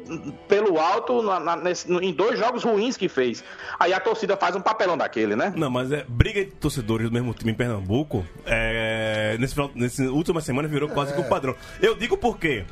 [0.49, 3.45] pelo alto na- na- nesse- no- em dois jogos ruins que fez.
[3.79, 5.53] Aí a torcida faz um papelão daquele, né?
[5.57, 8.27] Não, mas é briga entre torcedores do mesmo time em Pernambuco.
[8.45, 11.55] É, nesse, final- nesse última semana virou quase que um padrão.
[11.81, 12.64] Eu digo por quê?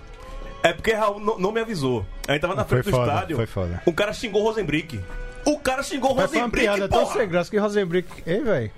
[0.64, 2.05] É porque Raul não, não me avisou.
[2.27, 3.37] A gente tava na Foi frente do foda, estádio.
[3.37, 3.83] foi foda.
[3.87, 5.01] O cara xingou o Rosenbrick.
[5.45, 7.18] O cara xingou o Mas foi uma Rosenbrick, piada tão porra.
[7.18, 8.09] sem graça que Rosenbrick.
[8.27, 8.71] Ei, velho.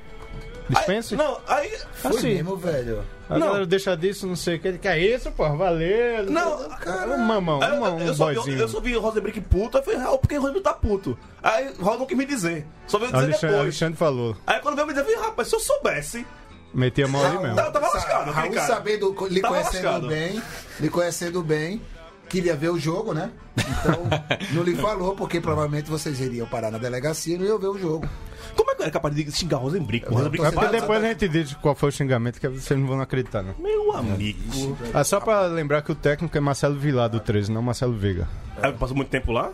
[0.69, 1.15] Dispense?
[1.15, 1.79] Aí, não, aí.
[1.95, 2.35] Foi Assim.
[2.35, 3.05] mesmo, velho.
[3.29, 3.47] A Não.
[3.49, 4.73] galera deixa disso, não sei o que.
[4.79, 5.49] Que é isso, pô?
[5.57, 6.25] Valeu.
[6.31, 7.11] Não, cara.
[7.13, 8.59] Um mamão, um, eu, um eu só vi, boyzinho.
[8.59, 10.73] eu só vi o Rosenbrick puto, aí eu falei, Raul, por que o Rosenbrick tá
[10.75, 11.19] puto?
[11.43, 12.67] Aí o Raul não quis me dizer.
[12.87, 13.61] Só veio dizer Alexandre, depois.
[13.63, 14.37] Alexandre falou.
[14.47, 16.27] Aí quando veio me dizer, eu falei, rapaz, se eu soubesse.
[16.73, 17.57] Meti a mão ali mesmo.
[17.57, 18.67] Tava, tava lascado, Raul cara.
[18.67, 20.09] sabendo, lhe Tava conhecendo lascado.
[20.09, 20.43] bem,
[20.81, 21.83] lhe conhecendo bem,
[22.29, 23.31] queria ver o jogo, né?
[23.57, 24.03] Então,
[24.53, 27.79] não lhe falou, porque provavelmente vocês iriam parar na delegacia e não iam ver o
[27.79, 28.09] jogo.
[28.55, 30.09] Como é que era capaz de xingar Rosenbrick?
[30.11, 32.87] O Rosenbrick É porque depois a gente diz qual foi o xingamento que vocês não
[32.87, 33.55] vão acreditar, não.
[33.59, 34.77] Meu amigo.
[34.93, 38.29] Ah, só pra lembrar que o técnico é Marcelo Vilar do 13, não Marcelo Veiga.
[38.63, 39.53] Aí passou muito tempo lá?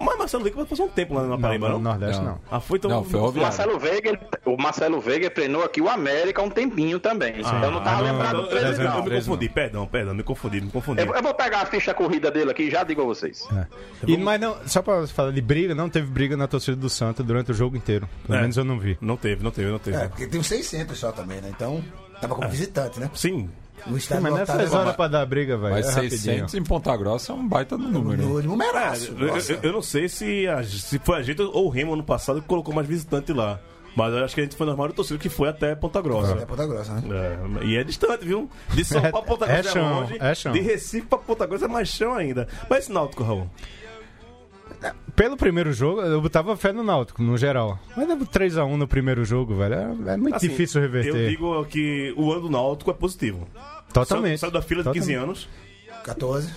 [0.00, 1.80] Mas Marcelo Veiga passou um tempo lá na Paraíba, no não?
[1.92, 2.32] Nordeste, Não.
[2.32, 2.40] não.
[2.50, 2.90] Ah, foi então.
[2.90, 3.42] Não, foi O Roviário.
[3.56, 7.34] Marcelo Veiga, ele- o Marcelo Veiga treinou aqui o América há um tempinho também.
[7.36, 9.02] eu não tava não, lembrado do treino, eu, eu não.
[9.04, 11.02] me confundi, perdão, perdão, me confundi, me confundi.
[11.02, 13.46] Eu, eu vou pegar a ficha corrida dele aqui e já digo a vocês.
[13.56, 13.66] É.
[14.06, 17.22] E, mas não, só pra falar de briga, não teve briga na torcida do Santa
[17.22, 18.08] durante o jogo inteiro.
[18.26, 18.40] Pelo É.
[18.42, 18.96] menos eu não vi.
[19.00, 19.96] Não teve, não teve, não teve.
[19.96, 21.50] É, porque tem uns 600 só também, né?
[21.54, 21.82] Então,
[22.20, 23.10] tava como visitante, né?
[23.14, 23.48] Sim.
[23.86, 25.74] O mas nessas é horas pra dar briga, velho.
[25.74, 28.22] Mas é 600 em Ponta Grossa é um baita no número.
[28.22, 28.44] no né?
[28.44, 29.14] É, numeraço.
[29.18, 32.02] eu, eu- eu não sei se, a- se foi a gente ou o Remo ano
[32.02, 33.60] passado que colocou mais visitante lá.
[33.94, 36.32] Mas eu acho que a gente foi normal do torcedor que foi até Ponta Grossa.
[36.34, 37.02] É Ponta Grossa, né?
[37.62, 38.50] É, e é distante, viu?
[38.74, 40.16] De São É- Paulo pra Ponta é Grossa é, chão, longe.
[40.20, 40.52] é chão.
[40.52, 42.46] De Recife pra Ponta Grossa é mais chão ainda.
[42.68, 43.48] Mas esse Náutico, Raul.
[45.16, 47.78] Pelo primeiro jogo, eu botava fé no Náutico, no geral.
[47.96, 49.74] Mas deu 3x1 no primeiro jogo, velho.
[49.74, 51.16] É, é muito Assim, difícil reverter.
[51.16, 53.48] Eu digo que o ano do Náutico é positivo.
[53.92, 54.38] Totalmente.
[54.38, 55.24] Saiu, da fila de 15 Totalmente.
[55.24, 55.48] anos.
[56.04, 56.54] 14.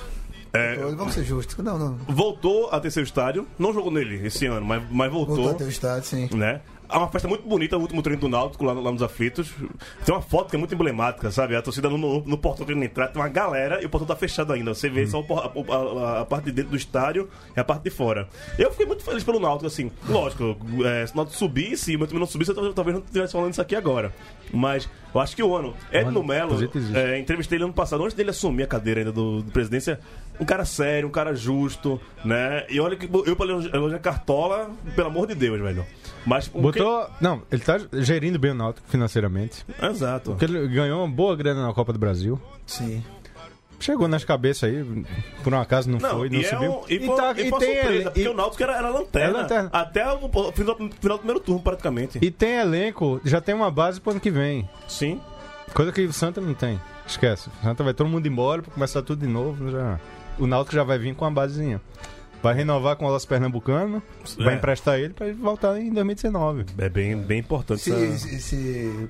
[0.52, 1.58] É, 14, vamos ser justos.
[1.64, 1.96] Não, não.
[2.10, 3.48] voltou a ter seu estádio.
[3.58, 5.36] Não jogou nele esse ano, mas, mas voltou.
[5.36, 6.30] Voltou a ter o estádio, sim.
[6.36, 6.60] né?
[6.90, 9.54] Há uma festa muito bonita, o último treino do Náutico lá, lá nos aflitos.
[10.04, 11.56] Tem uma foto que é muito emblemática, sabe?
[11.56, 14.16] A torcida no, no, no portão querendo entrar, tem uma galera e o portão tá
[14.16, 14.74] fechado ainda.
[14.74, 17.64] Você vê só o por- a, a- a parte de dentro do estádio e a
[17.64, 18.28] parte de fora.
[18.58, 19.92] Eu fiquei muito feliz pelo Náutico, assim.
[20.08, 23.04] Lógico, é, se o Náutico subisse e o meu time não subisse, eu talvez- não
[23.06, 24.12] estivesse falando isso aqui agora.
[24.52, 25.76] Mas eu acho que o ano.
[25.92, 26.56] Edno Melo,
[26.98, 30.00] é, entrevistei ele ano passado, antes dele assumir a cadeira ainda do, do presidência.
[30.40, 32.66] Um cara sério, um cara justo, né?
[32.70, 35.86] E olha que eu pra elogiar Cartola, pelo amor de Deus, velho.
[36.26, 37.10] Mas um Botou.
[37.20, 39.66] Não, ele tá gerindo bem o Náutico financeiramente.
[39.82, 40.32] Exato.
[40.32, 42.40] Porque ele ganhou uma boa grana na Copa do Brasil.
[42.66, 43.04] Sim.
[43.82, 45.06] Chegou nas cabeças aí,
[45.42, 46.72] por um acaso não, Não, foi, não e, é subiu.
[46.72, 48.90] um, e, E tá- e e tem surpresa, ele- porque e- o Náutico era, era
[48.90, 49.70] lanterna, É lanterna.
[49.72, 52.20] até o, o final, final do primeiro turno, praticamente.
[52.22, 54.70] E tem elenco, já tem uma base pro ano que vem.
[54.86, 55.22] Sim.
[55.74, 56.78] Coisa que o Santa não tem.
[57.08, 57.50] Esquece.
[57.62, 59.72] O Santa vai todo mundo embora pra começar tudo de novo.
[59.72, 59.98] Já.
[60.40, 61.82] O Náutico já vai vir com uma basezinha.
[62.42, 64.02] Vai renovar com o Alas Pernambucano,
[64.38, 64.58] vai É.
[64.58, 66.66] emprestar ele pra ele voltar em 2019.
[66.78, 67.82] É bem, bem importante.
[67.82, 69.10] Se, essa- se, se-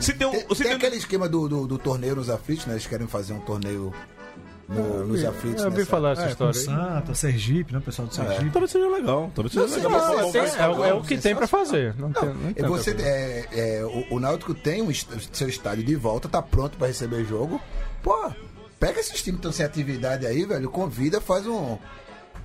[0.00, 0.30] Se tem um.
[0.30, 2.72] tem, se tem tem- aquele esquema do, do, do torneio nos aflitos, né?
[2.74, 3.92] Eles querem fazer um torneio
[4.66, 5.60] no- nos aflitos.
[5.60, 6.64] Eu ouvi nessa- falar essa É, história aí.
[6.64, 7.78] Santa, Sergipe, né?
[7.78, 8.50] O pessoal do Sergipe.
[8.50, 9.30] Talvez seja legal.
[9.34, 10.00] Talvez seja legal.
[10.16, 11.94] Não, tem- vamos- É, o- é o que tem pra fazer.
[11.98, 15.48] Não tem, não É, tem Você, é, é, o, o Náutico tem um, est- seu
[15.48, 17.60] estádio de volta, tá pronto pra receber jogo.
[18.02, 18.30] Pô,
[18.80, 21.78] pega esses times que estão sem atividade aí, velho, convida, faz um,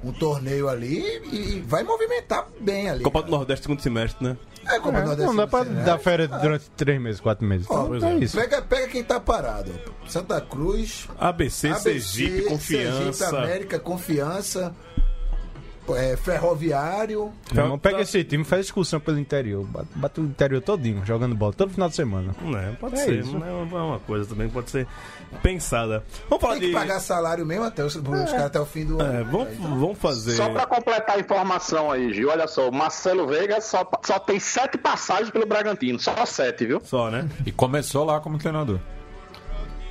[0.04, 3.04] um torneio ali e, vai movimentar bem ali.
[3.04, 3.38] Copa do cara.
[3.38, 4.38] Nordeste, segundo semestre, né?
[4.68, 5.84] É, Copa do É, Nordeste, não dá pra né?
[5.84, 7.66] dar férias durante três meses, quatro meses.
[7.70, 8.38] Ó, Então, é isso.
[8.38, 9.72] Pega, pega quem tá parado.
[10.08, 13.14] Santa Cruz, ABC, ABC, Sergipe, confiança.
[13.14, 14.76] Sergipe, América, confiança.
[15.90, 17.32] É, ferroviário.
[17.54, 19.66] Meu irmão, pega esse time e faz excursão pelo interior.
[19.96, 22.36] Bate, o interior todinho, jogando bola, todo final de semana.
[22.58, 23.20] É, pode É ser.
[23.20, 23.38] isso.
[23.38, 23.48] né?
[23.50, 24.88] É uma- coisa também, pode ser
[25.42, 26.04] pensada.
[26.30, 26.74] Vamos falar Tem que de.
[26.74, 29.32] pagar salário mesmo até os, os caras até o fim do É, ano.
[29.32, 30.36] vamos, vamos fazer.
[30.36, 34.40] Só pra completar a informação aí, Gil, olha só, o Marcelo Veiga só, só tem
[34.40, 36.82] sete passagens pelo Bragantino, só sete, viu?
[36.84, 37.28] Só, né?
[37.46, 38.80] E começou lá como treinador.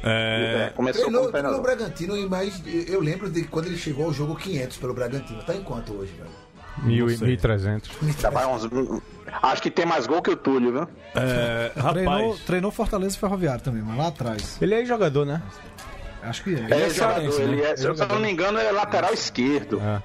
[0.05, 1.63] É, É, começou Treinou, como treinou o treinador.
[1.63, 5.43] Bragantino, e mais eu lembro de quando ele chegou ao jogo 500 pelo Bragantino.
[5.43, 6.31] Tá em quanto hoje, velho?
[6.83, 7.37] Mil e sei.
[7.37, 7.89] 1.300.
[8.21, 8.69] Já vai uns-
[9.43, 10.89] Acho que tem mais gol que o Túlio, viu?
[11.15, 12.41] é, Treinou, rapaz.
[12.45, 14.59] treinou Fortaleza e Ferroviário também, mas lá atrás.
[14.61, 15.41] Ele é jogador, né?
[16.23, 16.59] Acho que é.
[16.59, 16.93] É, é jogador,
[17.33, 17.71] cearense, ele né?
[17.71, 19.81] é, se eu não me engano, é lateral esquerdo.
[19.81, 20.03] É.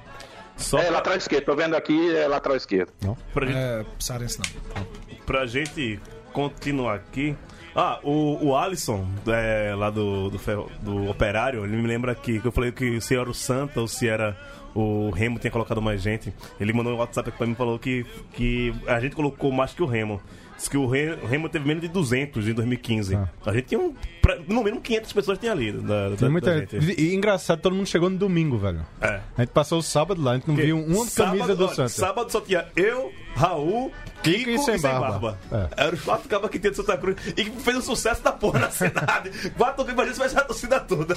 [0.56, 2.92] Só É, pra, lateral esquerdo, tô vendo aqui, é lateral esquerdo.
[3.34, 4.86] pra gente É, Cearense não.
[5.26, 5.98] pra gente
[6.32, 7.34] continuar aqui,
[7.74, 12.40] Ah, o, o Alisson, é, lá do, do, ferro- do Operário, ele me lembra que,
[12.40, 14.36] que eu falei que se era o Santa ou se era
[14.74, 16.32] o Remo tinha colocado mais gente.
[16.60, 18.04] Ele mandou um WhatsApp aqui pra mim e falou que,
[18.34, 20.20] que a gente colocou mais que o Remo.
[20.56, 23.14] Diz que o Re- o Remo teve menos de 200 em 2015.
[23.46, 23.94] A gente tinha um.
[24.36, 25.72] Pra- no mínimo 500 pessoas tinha ali.
[25.72, 26.80] Da, da, muita da gente.
[26.80, 27.00] gente.
[27.00, 28.86] E, engraçado, todo mundo chegou no domingo, velho.
[29.00, 29.20] É.
[29.36, 31.74] A gente passou o sábado lá, a gente não viu uma Sábado, camisa do olha,
[31.74, 31.88] Santa.
[31.88, 35.36] Sábado só tinha eu, Raul, Kiko e e Sem Sem, Barba.
[35.50, 35.70] Barba.
[35.76, 37.16] Era os quatro cabas que tinha de Santa Cruz.
[37.28, 39.30] E que fez um sucesso da porra na cidade.
[39.56, 41.14] Quatro vezes vai ser a torcida toda.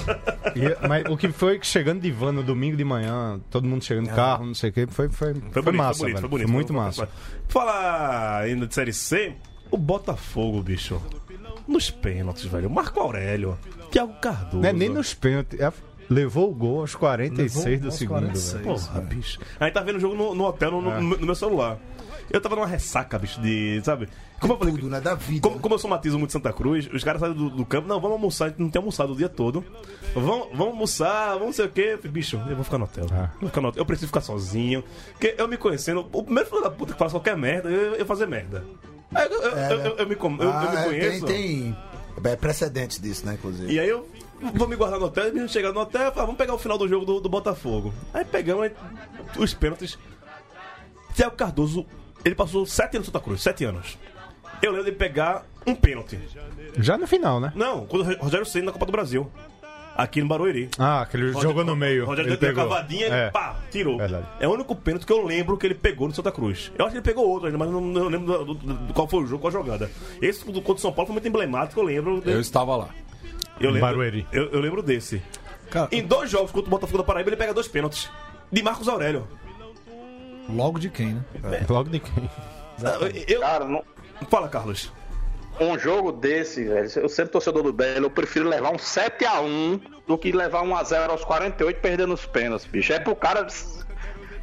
[0.56, 3.84] E- mas o que foi que chegando de van no domingo de manhã, todo mundo
[3.84, 6.28] chegando de carro, não sei o que, foi, foi, foi, bonito, massa, foi bonito, foi
[6.28, 6.50] bonito.
[6.50, 7.08] muito Foi- massa.
[7.48, 9.34] Falar ainda de Série C,
[9.70, 11.00] o Botafogo, bicho.
[11.66, 12.68] Nos pênaltis, velho.
[12.68, 13.58] Marco Aurélio,
[13.90, 14.58] Thiago Cardoso.
[14.62, 15.58] Não é nem nos pênaltis.
[15.60, 15.72] é-
[16.10, 18.52] Levou o gol aos 46 Levou do aos segundo, 46.
[18.52, 18.64] velho.
[18.64, 19.40] Porra, bicho.
[19.58, 21.00] A gente tá vendo o jogo no, no hotel, no, no- É.
[21.00, 21.78] no meu celular.
[22.30, 23.80] Eu tava numa ressaca, bicho, de.
[23.82, 24.08] Sabe?
[24.38, 24.74] Como eu falei.
[24.74, 25.00] Tudo, né?
[25.00, 25.40] Da vida.
[25.40, 25.62] Como, né?
[25.62, 28.46] como eu somatizo muito Santa Cruz, os caras saem do, do campo, não, vamos almoçar,
[28.46, 29.64] a gente não tem almoçado o dia todo.
[30.14, 31.98] Vamos, vamos almoçar, vamos não sei o quê.
[32.04, 33.06] Bicho, eu vou ficar no hotel.
[33.10, 33.30] Ah.
[33.40, 33.80] Vou ficar no hotel.
[33.80, 34.84] Eu preciso ficar sozinho.
[35.12, 38.04] Porque eu me conhecendo, o primeiro filho da puta que faz qualquer merda, eu, eu
[38.06, 38.62] fazer merda.
[39.22, 39.86] Eu, eu, É, eu, né?
[39.88, 41.26] eu- eu me, Ah, me é, conheço.
[41.26, 41.76] Tem,
[42.22, 43.72] tem é, precedentes disso, né, inclusive.
[43.72, 44.08] E aí eu
[44.54, 46.54] vou me guardar no hotel, e a gente chega no hotel e fala, vamos pegar
[46.54, 47.92] o final do jogo do, do Botafogo.
[48.12, 48.72] Aí pegamos aí,
[49.38, 49.98] os pênaltis.
[51.14, 51.86] Thiago Cardoso,
[52.24, 53.96] ele passou sete anos no Santa Cruz, sete anos.
[54.62, 56.18] Eu lembro de pegar um pênalti.
[56.78, 57.52] Já no final, né?
[57.54, 59.30] Não, quando o Rogério Senna na Copa do Brasil.
[59.96, 60.68] Aqui no Barueri.
[60.78, 62.04] Ah, aquele jogou no meio.
[62.04, 62.64] Rogério ele pegou.
[62.68, 63.30] cavadinha e É.
[63.30, 63.96] pá, tirou.
[63.96, 64.26] Verdade.
[64.40, 66.72] É o único pênalti que eu lembro que ele pegou no Santa Cruz.
[66.76, 69.06] Eu acho que ele pegou outro ainda, mas não, não lembro do, do- do qual
[69.06, 69.90] foi o jogo, qual a jogada.
[70.20, 72.20] Esse do contra o São Paulo foi muito emblemático, eu lembro.
[72.26, 72.88] Eu estava lá.
[73.60, 74.26] eu lembro Barueri.
[74.32, 75.22] Eu, eu lembro desse.
[75.70, 78.10] Cara, Em dois jogos contra o Botafogo da Paraíba, ele pega dois pênaltis.
[78.50, 79.26] De Marcos Aurélio.
[80.48, 81.24] logo de quem, né?
[81.68, 82.30] Logo de quem?
[83.28, 83.40] Eu...
[83.40, 83.82] Cara, não,
[84.28, 84.92] Fala, Carlos.
[85.60, 90.18] Um jogo desse, velho, eu sempre torcedor do Belo, eu prefiro levar um 7x1 do
[90.18, 92.92] que levar um 1x0 aos 48 perdendo os pênaltis, bicho.
[92.92, 93.46] É pro cara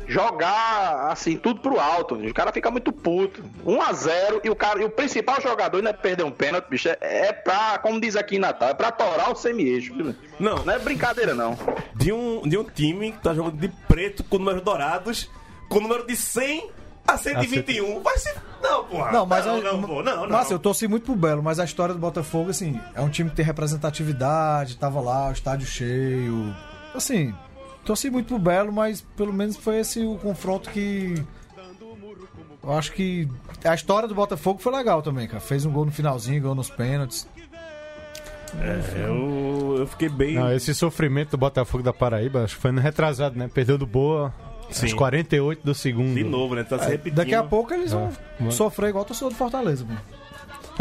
[0.07, 2.15] jogar assim, tudo pro alto.
[2.15, 2.31] bicho.
[2.31, 3.43] O cara fica muito puto.
[3.65, 7.33] 1x0 e o cara, e o principal jogador ainda perder um pênalti, bicho, é, é
[7.33, 9.93] pra, como diz aqui em Natal, é pra torar o semi-eixo.
[10.39, 10.63] Não.
[10.63, 11.57] Não é brincadeira, não.
[11.95, 15.29] De um, de um time que tá jogando de preto com números dourados,
[15.69, 18.01] com número de 100 a 121.
[18.01, 18.35] Vai ser.
[18.61, 19.11] Não, porra.
[19.11, 20.27] Não, mas não, eu, não, pô, não, não.
[20.27, 23.29] Nossa, eu torci muito pro Belo, mas a história do Botafogo, assim, é um time
[23.29, 26.55] que tem representatividade, tava lá, o estádio cheio.
[26.93, 27.33] Assim,
[27.83, 31.23] torci muito pro Belo, mas pelo menos foi esse o confronto que.
[32.63, 33.27] Eu acho que
[33.65, 35.39] a história do Botafogo foi legal também, cara.
[35.39, 37.27] Fez um gol no finalzinho, gol nos pênaltis.
[38.59, 40.35] É, eu, eu fiquei bem.
[40.35, 43.49] Não, esse sofrimento do Botafogo da Paraíba, acho que foi no retrasado, né?
[43.51, 44.31] Perdeu do Boa
[44.71, 44.85] Sim.
[44.87, 46.15] aos 48 do segundo.
[46.15, 46.63] De novo, né?
[46.63, 47.15] Tá se repetindo.
[47.17, 48.11] Daqui a pouco eles vão
[48.45, 48.51] É.
[48.51, 49.93] sofrer igual o torcedor do Fortaleza, pô.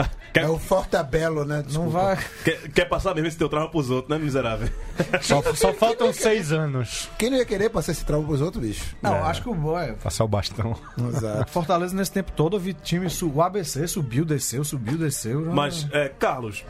[0.32, 1.56] Quer, É o Fortabelo, né?
[1.56, 1.90] Não Desculpa.
[1.90, 2.18] vai.
[2.44, 4.68] quer, quer passar mesmo esse teu trauma pros outros, né, miserável?
[5.22, 7.10] Só, só faltam seis anos.
[7.18, 8.94] Quem não ia querer passar esse trauma pros outros, bicho?
[9.02, 9.92] Não, acho que o bom é.
[9.94, 10.76] Passar o bastão.
[11.08, 11.50] Exato.
[11.50, 13.10] Fortaleza nesse tempo todo, eu vi time.
[13.10, 15.44] su- O ABC subiu, desceu, subiu, desceu.
[15.44, 16.64] já- Mas, é, Carlos,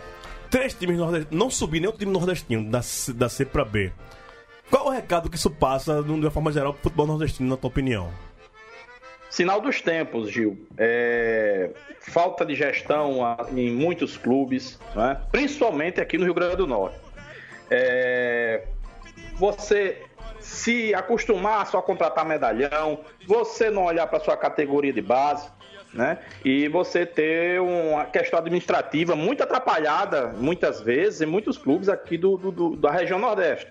[0.48, 1.38] três times nordestinos.
[1.38, 3.92] Não subir nenhum time nordestino da, C- da C pra B.
[4.70, 7.68] Qual o recado que isso passa, de uma forma geral, pro futebol nordestino, na tua
[7.68, 8.10] opinião?
[9.28, 10.66] Sinal dos tempos, Gil.
[10.78, 13.18] É, falta de gestão
[13.54, 15.20] em muitos clubes, né?
[15.30, 16.98] principalmente aqui no Rio Grande do Norte.
[17.70, 18.64] É,
[19.36, 20.02] você
[20.40, 25.48] se acostumar a só contratar medalhão, você não olhar para sua categoria de base,
[25.92, 26.18] né?
[26.44, 32.36] E você ter uma questão administrativa muito atrapalhada, muitas vezes, em muitos clubes aqui do,
[32.36, 33.68] do- do- da região Nordeste.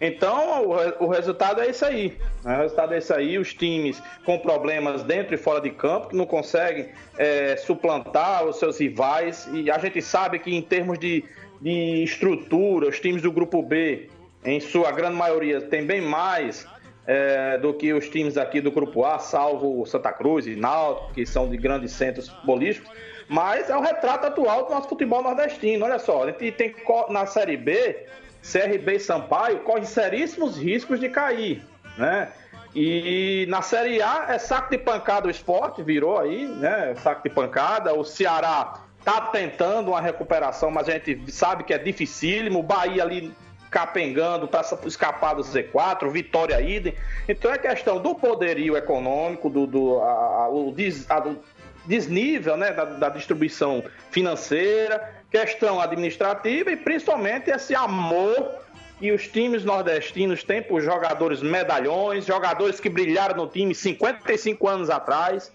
[0.00, 2.18] Então, o, o resultado é isso aí.
[2.44, 2.56] né?
[2.56, 3.38] O resultado é isso aí.
[3.38, 8.58] Os times com problemas dentro e fora de campo, que não conseguem é, suplantar os
[8.58, 9.48] seus rivais.
[9.52, 11.24] E a gente sabe que, em termos de,
[11.60, 14.08] de estrutura, os times do Grupo B,
[14.44, 16.66] em sua grande maioria, tem bem mais
[17.06, 21.24] é, do que os times aqui do Grupo A, salvo Santa Cruz e Náutico, que
[21.24, 22.90] são de grandes centros bolísticos.
[23.28, 25.84] Mas é o retrato atual do nosso futebol nordestino.
[25.84, 26.74] Olha só, a gente tem
[27.08, 28.06] na Série B,
[28.50, 31.62] CRB e Sampaio correm seríssimos riscos de cair,
[31.96, 32.28] né?
[32.74, 36.94] E na Série A é saco de pancada o esporte, virou aí, né?
[37.02, 37.94] Saco de pancada.
[37.94, 42.58] O Ceará tá tentando uma recuperação, mas a gente sabe que é dificílimo.
[42.58, 43.32] O Bahia ali
[43.70, 46.94] capengando para escapar do Z4, Vitória idem.
[47.28, 51.24] Então é questão do poderio econômico, do, do a- a- o des- a-
[51.86, 58.52] desnível né, da, da distribuição financeira, questão administrativa e principalmente esse amor
[59.00, 64.90] que os times nordestinos têm por jogadores medalhões, jogadores que brilharam no time 55 anos
[64.90, 65.50] atrás.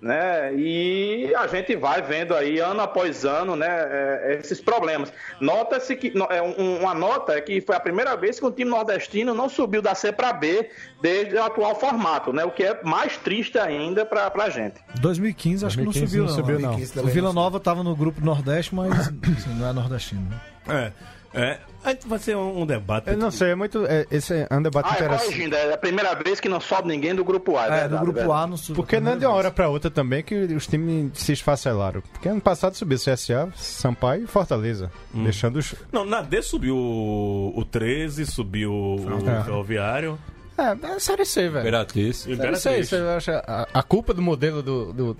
[0.00, 0.54] Né?
[0.54, 5.12] E a gente vai vendo aí ano após ano, né, é, esses problemas.
[5.40, 8.70] Nota-se que é, um- uma nota é que foi a primeira vez que um time
[8.70, 10.70] nordestino não subiu da C para B
[11.02, 12.44] desde o atual formato, né?
[12.44, 14.76] O que é mais triste ainda para a gente.
[15.00, 16.36] 2015 acho que 2015 não subiu, não não.
[16.36, 16.76] subiu, não.
[16.76, 20.28] 2015 O Vila Nova tava no grupo Nordeste, mas assim, não é nordestino.
[20.66, 20.92] né?
[21.34, 21.58] É, é.
[22.06, 23.08] Vai ser um, um debate.
[23.10, 23.84] Eu não sei, é muito.
[23.86, 25.24] é- esse é um debate Ah, é interessante.
[25.26, 27.62] corrigindo, é a primeira vez que não sobe ninguém do grupo A.
[27.62, 28.42] É, É, verdade, do grupo verdade.
[28.42, 28.74] A não subiu.
[28.76, 32.00] Porque não é de uma hora pra outra também que os times se esfacelaram.
[32.12, 34.90] Porque ano passado subiu CSA, Sampaio e Fortaleza.
[35.12, 35.74] Deixando os.
[35.92, 39.42] Não, na D subiu o, o 13, subiu o É.
[39.44, 40.18] Ferroviário.
[40.56, 41.60] É, é Série C, velho.
[41.60, 42.26] Imperatriz.
[42.26, 42.88] O Série C, Imperatriz.
[42.88, 43.44] você acha.
[43.46, 44.92] A, a culpa do modelo do.
[44.92, 45.16] do,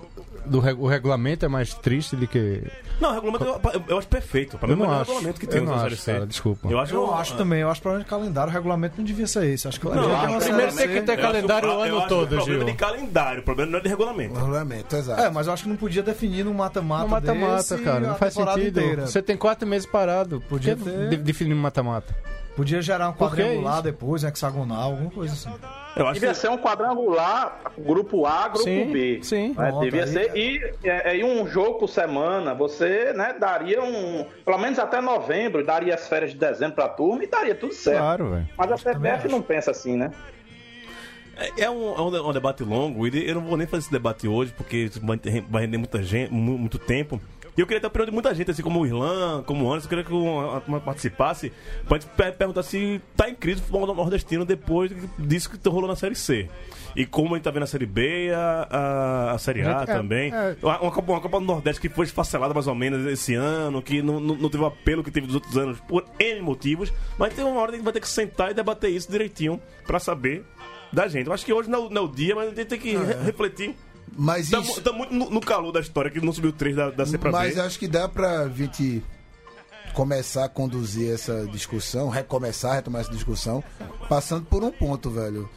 [0.49, 2.63] do reg- o regulamento é mais triste do que.
[2.99, 4.57] Não, o regulamento eu, eu acho perfeito.
[4.57, 5.11] Pra Eu mim, é o não acho.
[5.11, 6.67] regulamento que Eu temos não na acho, cara, desculpa.
[6.69, 9.45] Eu acho, Eu acho também, eu acho problema de calendário, o regulamento não devia ser
[9.45, 9.67] esse.
[9.67, 12.07] Acho que Não, acho que primeiro tem que ter ter calendário o ano eu acho
[12.09, 12.67] todo, que o problema Gil.
[12.67, 14.33] é de calendário, o problema não é de regulamento.
[14.33, 15.21] O regulamento, exato.
[15.21, 18.33] É, mas eu acho que não podia definir num mata-mata No mata-mata, cara, não faz
[18.33, 18.67] sentido.
[18.67, 19.07] inteira.
[19.07, 20.41] Você tem quatro meses parado.
[20.49, 22.13] Podia ter- de- definir um mata-mata?
[22.59, 23.83] Podia gerar um quadrangular isso?
[23.83, 25.49] depois, um hexagonal, alguma coisa assim.
[25.95, 29.19] Eu acho Devia que ser um quadrangular, grupo A, grupo Sim, B.
[29.23, 29.55] sim.
[29.57, 29.71] né?
[29.79, 30.37] Devia aí- ser.
[30.37, 34.25] E, é, e um jogo por semana, você né, daria um.
[34.43, 37.97] Pelo menos até novembro, daria as férias de dezembro pra turma e daria tundo certo.
[37.99, 38.49] Claro, velho.
[38.57, 40.11] Mas a CBF não pensa assim, né?
[41.57, 43.83] É, é um, é um de- um debate longo e eu não vou nem fazer
[43.83, 44.91] esse debate hoje porque
[45.47, 47.21] vai render muita gente, mu- muito tempo.
[47.59, 49.69] E eu queria ter a opinião de muita gente, assim como o Irlan, como o
[49.69, 50.13] Anderson, eu queria que
[50.55, 51.51] a turma participasse
[51.89, 55.85] pra gente per- perguntar se tá em crise o futebol nordestino depois disso que rolou
[55.89, 56.47] na Série C.
[56.95, 59.91] E como a gente tá vendo a Série B a, a, a Série A Gente,
[59.91, 60.33] é- também.
[60.33, 60.55] é.
[60.63, 63.81] Uma, uma Copa, uma Copa do Nordeste que foi esfacelada mais ou menos esse ano,
[63.81, 66.93] que não, não, não teve o apelo que teve dos outros anos por N motivos.
[67.17, 69.59] Mas tem uma hora que a gente vai ter que sentar e debater isso direitinho
[69.85, 70.45] pra saber
[70.93, 71.27] da gente.
[71.27, 72.79] Eu acho que hoje não, é o- não é o dia, mas a gente tem
[72.79, 72.99] que É.
[72.99, 73.75] re- refletir.
[74.17, 74.81] Mas Tá, isso.
[74.81, 77.31] tá muito no, no calor da história que não subiu três da, da C pra
[77.31, 77.61] Mas B.
[77.61, 79.03] acho que dá pra gente
[79.93, 83.63] começar a conduzir essa discussão, recomeçar, retomar essa discussão,
[84.07, 85.49] passando por um ponto, velho.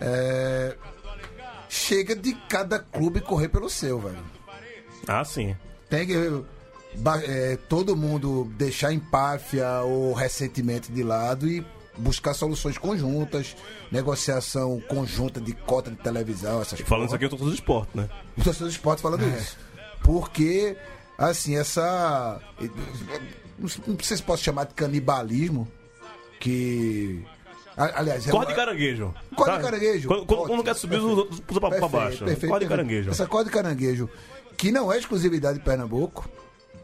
[0.00, 0.76] É,
[1.68, 4.22] Chega de cada clube correr pelo seu, velho.
[5.06, 5.56] Ah, sim.
[5.90, 6.14] Tem que
[7.24, 11.64] é, todo mundo deixar empáfia ou ressentimento de lado e
[11.96, 13.56] buscar soluções conjuntas,
[13.90, 17.06] negociação conjunta de cota de televisão, essas Falando porra.
[17.06, 18.08] isso aqui, eu tô todo esporte, né?
[18.36, 19.56] O torcedor do esporte falando isso.
[20.02, 20.76] Porque,
[21.18, 22.40] assim, essa.
[23.58, 23.68] Não
[24.02, 25.66] sei se posso chamar de canibalismo.
[26.38, 27.24] Que.
[27.76, 29.14] Aliás, é Corda de caranguejo.
[29.34, 29.58] Corda Tá?
[29.58, 30.08] de caranguejo.
[30.08, 31.18] Quando, quando, Ótimo, quando quer subir, os perfeito.
[31.20, 32.24] outros puxa pra, pra baixo.
[32.24, 33.10] perfeito, Corda de caranguejo.
[33.10, 34.08] Essa corda de caranguejo,
[34.56, 36.28] que não é exclusividade de Pernambuco.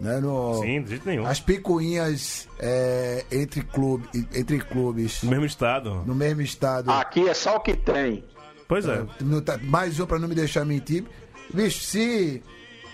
[0.02, 1.24] Né, no, Sim, de jeito nenhum.
[1.24, 6.02] As picuinhas é, entre, clube, entre clubes No mesmo estado.
[6.04, 6.90] no mesmo estado.
[6.90, 8.24] Aqui é só o que tem.
[8.66, 9.04] Pois é.
[9.20, 11.04] Não tá- Mais um pra não me deixar mentir.
[11.54, 12.42] Bicho, se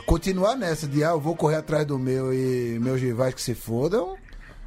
[0.04, 3.54] continuar nessa de ah, eu vou correr atrás do meu e meus rivais que se
[3.54, 4.16] fodam.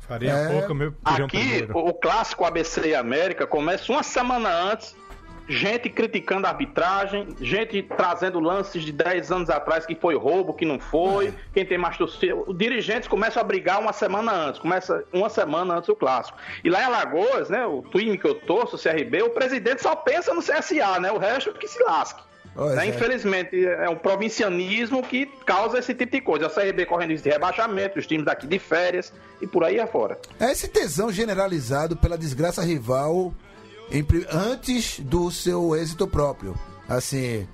[0.08, 0.48] Faria É.
[0.50, 1.78] pouco, meu Aqui, primeiro.
[1.78, 4.96] o, o clássico ABC e América começa uma semana antes.
[5.52, 10.66] Gente criticando a arbitragem, gente trazendo lances de 10 anos atrás que foi roubo, que
[10.66, 12.36] não foi, quem tem mais torcida.
[12.36, 16.38] Os dirigentes começam a brigar uma semana antes, começa uma semana antes do clássico.
[16.64, 19.96] E lá em Alagoas, né, o time que eu torço, o CRB, o presidente só
[19.96, 21.12] pensa no CSA, né?
[21.12, 22.22] O resto que se lasque.
[22.56, 22.86] Né?
[22.86, 22.90] é.
[22.90, 26.48] Infelizmente, é um provincianismo que causa esse tipo de coisa.
[26.48, 30.20] A CRB correndo de rebaixamento, os times daqui de férias e por aí afora.
[30.40, 33.34] É esse tesão generalizado pela desgraça rival
[33.92, 36.56] em antes do seu êxito próprio.
[36.88, 37.48] Assim,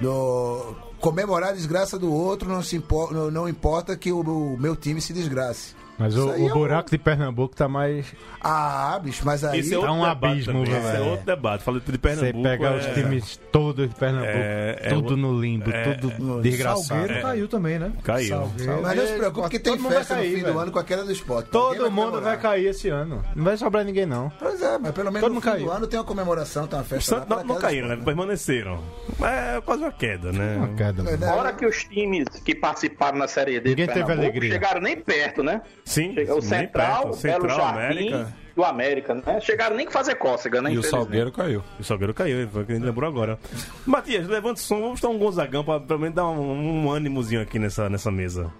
[0.00, 4.74] no- comemorar a desgraça do outro não, se não, não importa que o, o meu
[4.74, 5.74] time se desgrace.
[5.98, 8.06] Mas o, o é um- buraco de Pernambuco tá mais.
[8.40, 9.60] Ah, bicho, mas aí.
[9.60, 10.64] Esse é outro um abismo, também.
[10.72, 10.86] velho.
[10.86, 11.62] Esse é outro debate.
[11.64, 12.42] Fala de Você Pernambuco.
[12.42, 16.84] pega é- os times todos de Pernambuco, É, é tudo no limbo, é- tudo desgraçado.
[16.98, 17.92] Salgueiro caiu também, né?
[18.02, 18.28] Caiu.
[18.28, 18.82] Salgueiro.
[18.82, 20.72] Mas não se preocupe que tem Todo mundo vai festa cair, no fim do ano
[20.72, 21.50] com a queda do esporte.
[21.50, 23.22] Todo mundo vai cair esse ano.
[23.36, 24.30] Não vai sobrar ninguém, não.
[24.38, 25.64] Pois é, mas pelo menos Todo no mundo fim caiu.
[25.66, 27.24] do ano tem uma comemoração, tem uma festa.
[27.28, 27.96] Lá não, caíram, né?
[28.04, 28.80] Permaneceram.
[29.22, 30.56] É quase uma queda, né?
[30.56, 31.02] Uma queda.
[31.10, 31.16] É?
[31.16, 34.52] Fora que os times que participaram na Série D Ninguém de teve Pernambuco alegria.
[34.52, 35.62] chegaram nem perto, né?
[35.84, 37.22] Sim, Chega- O Central, perto.
[37.22, 38.32] Belo Central, Jardim América.
[38.56, 39.40] e o América, né?
[39.40, 40.72] Chegaram nem que fazer cócega, né?
[40.72, 40.82] E o.
[40.82, 41.62] Salgueiro caiu.
[41.78, 43.38] O Salgueiro caiu, foi o que a gente lembrou agora.
[43.84, 47.42] Matias, levanta o som, vamos dar um Gonzagão pra pelo menos dar um, um ânimozinho
[47.42, 48.50] aqui nessa, nessa mesa.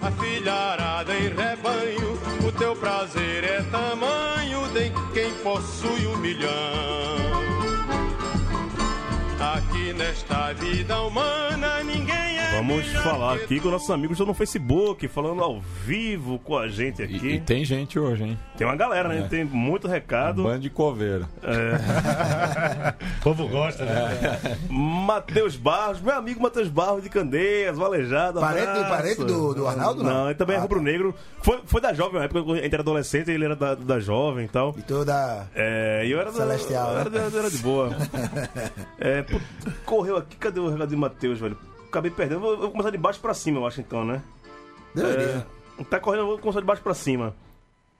[0.00, 7.18] A filharada em rebanho, o teu prazer é tamanho de quem possui um milhão.
[9.40, 12.27] Aqui nesta vida humana ninguém
[12.58, 17.04] Vamos falar aqui com nossos amigos no Facebook, falando ao vivo com a gente E,
[17.04, 17.28] aqui.
[17.34, 18.38] e tem gente hoje, hein?
[18.56, 19.20] Tem uma galera, né?
[19.20, 19.22] É.
[19.28, 20.42] Tem muito recado.
[20.42, 21.26] Bando de coveiro.
[23.18, 24.56] O povo gosta, né?
[24.70, 28.40] Matheus Barros, meu amigo Matheus Barros de Candeias, valejado.
[28.40, 30.10] Parente- parente do- do Arnaldo, não?
[30.12, 31.14] Não, ele também é Ah, rubro-negro.
[31.42, 34.00] Foi, foi da jovem, na época que a gente era adolescente, ele era da, da
[34.00, 34.74] jovem e tal.
[34.78, 35.46] E toda.
[35.54, 37.28] É, e eu era, da- Celestial, era, né?
[37.32, 37.90] eu era de boa.
[38.98, 39.38] É, pô,
[39.84, 41.56] correu aqui, cadê o recado de Matheus, velho?
[41.88, 42.40] Acabei perdendo.
[42.40, 44.22] Vou, vou começar de baixo pra cima, eu acho, então, né?
[44.94, 45.46] Deveria.
[45.78, 47.34] É, tá correndo, eu vou começar de baixo pra cima.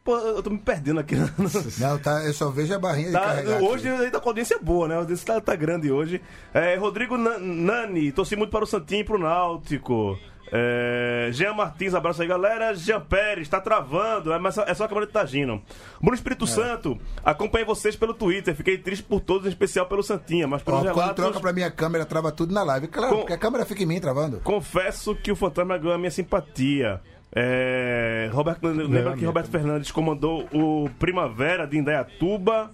[0.04, 1.14] Pô, eu tô me perdendo aqui.
[1.78, 3.60] Não, tá, eu só vejo a barrinha de Tá, carregar.
[3.62, 4.04] hoje aqui.
[4.04, 4.94] aí tá audiência boa, né?
[4.94, 6.22] A audiência tá, tá grande hoje.
[6.54, 10.18] É, Rodrigo Nan- Nani, torci muito para o Santinho e pro Náutico.
[10.50, 12.74] É, Jean Martins, abraço aí, galera.
[12.74, 15.62] Jean Pérez, tá travando, é, mas é só a câmera de Tagino.
[16.00, 16.48] Bruno Espírito É.
[16.48, 18.54] Santo, acompanhei vocês pelo Twitter.
[18.54, 21.16] Fiquei triste por todos, em especial pelo Santinha, mas pelos Ó, quando relatos.
[21.24, 22.88] troca pra minha câmera, trava tudo na live.
[22.88, 24.40] Claro, Com- porque a câmera fica em mim travando.
[24.40, 27.00] Confesso que o Fantasma ganhou a minha simpatia.
[27.34, 32.70] É, Roberto, lembra que Roberto Fernandes comandou o Primavera de Indaiatuba.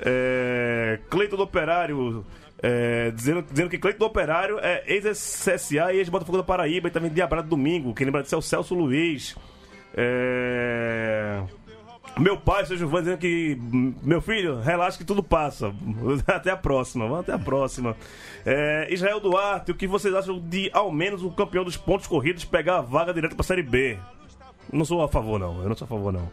[0.00, 2.24] É, Cleito do Operário.
[2.66, 7.10] É, dizendo, dizendo que Cleito do Operário é ex-CSA e ex-Botafogo da Paraíba e também
[7.10, 7.92] Diabrado Domingo.
[7.92, 9.36] Quem lembra disso é o Celso Luiz.
[9.94, 11.42] É,
[12.18, 13.58] meu pai, seu Giovanni, dizendo que
[14.02, 15.74] meu filho, relaxa que tudo passa.
[16.26, 17.94] Até a próxima, vamos até a próxima.
[18.46, 22.46] É, Israel Duarte, o que vocês acham de ao menos o campeão dos pontos corridos
[22.46, 23.98] pegar a vaga direto pra Série B?
[24.72, 25.60] Não sou a favor, não.
[25.60, 26.30] Eu não sou a favor, não.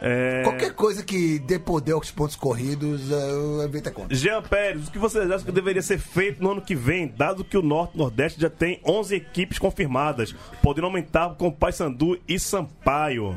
[0.00, 4.14] É, Qualquer coisa que dê poder aos pontos corridos, é, o evento é contra.
[4.16, 7.44] Jean Pérez, o que vocês acham que deveria ser feito no ano que vem, dado
[7.44, 12.38] que o Norte e Nordeste já tem 11 equipes confirmadas, podendo aumentar com Paysandu e
[12.38, 13.36] Sampaio?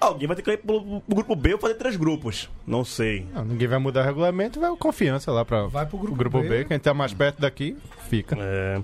[0.00, 2.48] Alguém vai ter que ir pro, pro grupo B ou fazer três grupos.
[2.66, 3.26] Não sei.
[3.34, 6.48] Não, ninguém vai mudar o regulamento, vai o confiança lá pra Vai pro grupo B.
[6.48, 6.64] B.
[6.64, 7.76] Quem tá mais perto daqui,
[8.08, 8.34] fica.
[8.40, 8.80] É,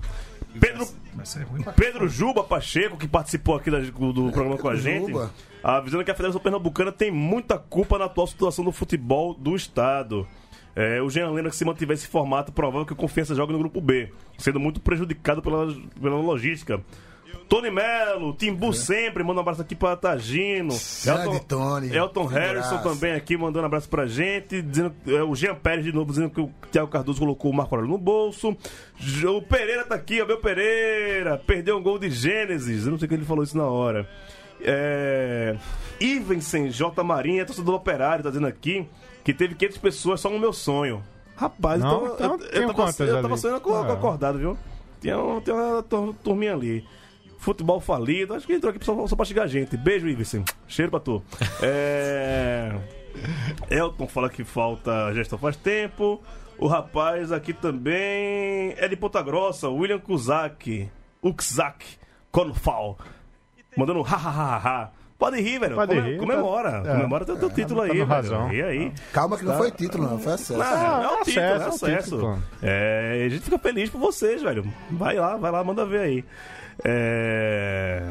[0.59, 0.87] Pedro,
[1.75, 5.11] Pedro Juba Pacheco, que participou aqui da- do programa com a gente,
[5.63, 10.27] avisando que a Federação Pernambucana tem muita culpa na atual situação do futebol do Estado.
[10.75, 13.57] É, o Jean lembra que se mantiver esse formato, provável que o Confiança jogue no
[13.59, 15.67] grupo B, sendo muito prejudicado pela,
[15.99, 16.79] pela logística.
[17.49, 20.75] Tony Melo, Timbu sempre, manda um abraço aqui pra Tagino.
[21.05, 22.25] Grande Tony, Elton.
[22.25, 24.61] Harrison também aqui, mandando um abraço pra gente.
[24.61, 27.73] Dizendo, é, o Jean Pérez de novo, dizendo que o Thiago Cardoso colocou o Marco
[27.75, 28.49] Aurélio no bolso.
[28.49, 31.37] O Pereira tá aqui, ó, meu Pereira.
[31.37, 32.85] Perdeu um gol de Gênesis.
[32.85, 34.07] Eu não sei o que ele falou isso na hora.
[34.61, 35.55] É...
[35.99, 37.03] Ivensen J.
[37.03, 38.87] Marinha, torcedor do operário, tá dizendo aqui
[39.23, 41.03] que teve 500 pessoas só no meu sonho.
[41.35, 43.93] Rapaz, Não, então, eu, tem eu, tava, eu tava sonhando com- Ah.
[43.93, 44.57] acordado, viu?
[44.99, 46.83] Tinha, um- tinha uma tur- turminha ali.
[47.37, 49.77] Futebol falido, acho que entrou aqui só, só pra xingar a gente.
[49.77, 50.43] Beijo, Iverson.
[50.67, 51.23] Cheiro pra tu.
[51.61, 52.71] É...
[53.69, 56.21] Elton fala que falta gestão faz tempo.
[56.57, 60.89] O rapaz aqui também é de Ponta Grossa, William Kuzak.
[61.21, 61.85] Ukzak
[62.31, 62.97] Konfal.
[63.75, 64.91] Mandando um ha ha ha ha.
[65.19, 65.75] Pode rir, velho.
[65.75, 66.81] Pode Come- rir, Comemora.
[66.83, 66.95] tá- é.
[66.95, 68.53] Comemora teu, teu título tá aí, razão.
[68.53, 68.93] E aí?
[69.11, 70.59] Calma que não foi título, não, foi acesso.
[70.59, 72.15] Não, é é o título, é acesso, é o acesso.
[72.15, 72.43] título.
[72.61, 74.71] É, a gente fica feliz por vocês, velho.
[74.91, 76.25] Vai lá, vai lá, manda ver aí.
[76.83, 78.03] É...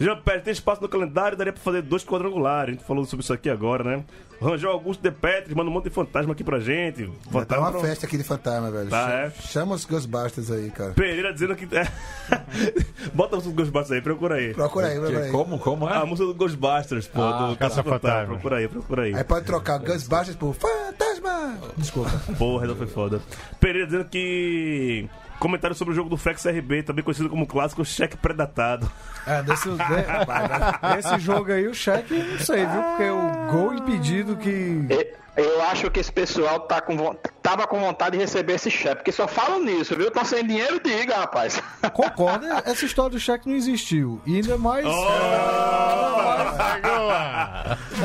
[0.00, 2.70] Jean Pérez, tem espaço no calendário, daria pra fazer dois quadrangulares.
[2.74, 4.04] A gente falou sobre isso aqui agora, né?
[4.42, 7.06] Rangel Augusto de Petri, manda um monte de fantasma aqui pra gente.
[7.06, 8.90] Tá Fantasma uma pra- festa aqui de fantasma, velho.
[8.90, 9.30] Tá, Chama, é.
[9.30, 10.90] chama os Ghostbusters aí, cara.
[10.94, 11.66] Pereira dizendo que.
[13.14, 14.52] Bota os Ghostbusters aí, procura aí.
[14.52, 15.30] Procura aí, procura aí.
[15.30, 15.96] Como, como é?
[15.96, 18.26] A música do Ghostbusters, pô, Ah, do Caça Fantasma.
[18.34, 19.14] Procura aí, procura aí.
[19.14, 21.56] Aí pode trocar Ghostbusters por Fantasma.
[21.76, 22.10] Desculpa.
[22.36, 23.20] Porra, essa foi foda.
[23.60, 25.08] Pereira dizendo que.
[25.38, 28.90] Comentário sobre o jogo do Flex RB, também conhecido como clássico cheque predatado.
[29.26, 32.82] É, desse, de- esse jogo aí, o cheque, não sei, viu?
[32.82, 34.48] Porque o gol impedido que.
[34.90, 36.96] E- Eu acho que esse pessoal tá com,
[37.42, 40.06] tava com vontade de receber esse cheque, porque só falam nisso, viu?
[40.06, 41.60] Estão sem dinheiro, diga, rapaz.
[41.92, 44.20] Concorda, essa história do cheque não existiu.
[44.24, 44.86] E ainda mais.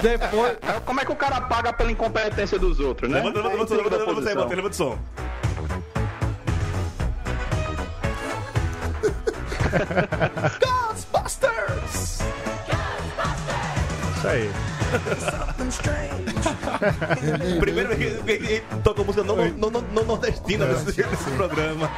[0.01, 0.57] Depois.
[0.85, 3.17] Como é que o cara paga pela incompetência dos outros, né?
[3.19, 4.99] Levanta, levanta, levanta, levanta, levanta, levanta, levanta, levanta o som.
[10.59, 12.19] Ghostbusters!
[14.17, 14.51] Isso aí.
[17.59, 21.89] Primeiro que, toca música não, não, não, não nordestina desse, desse programa.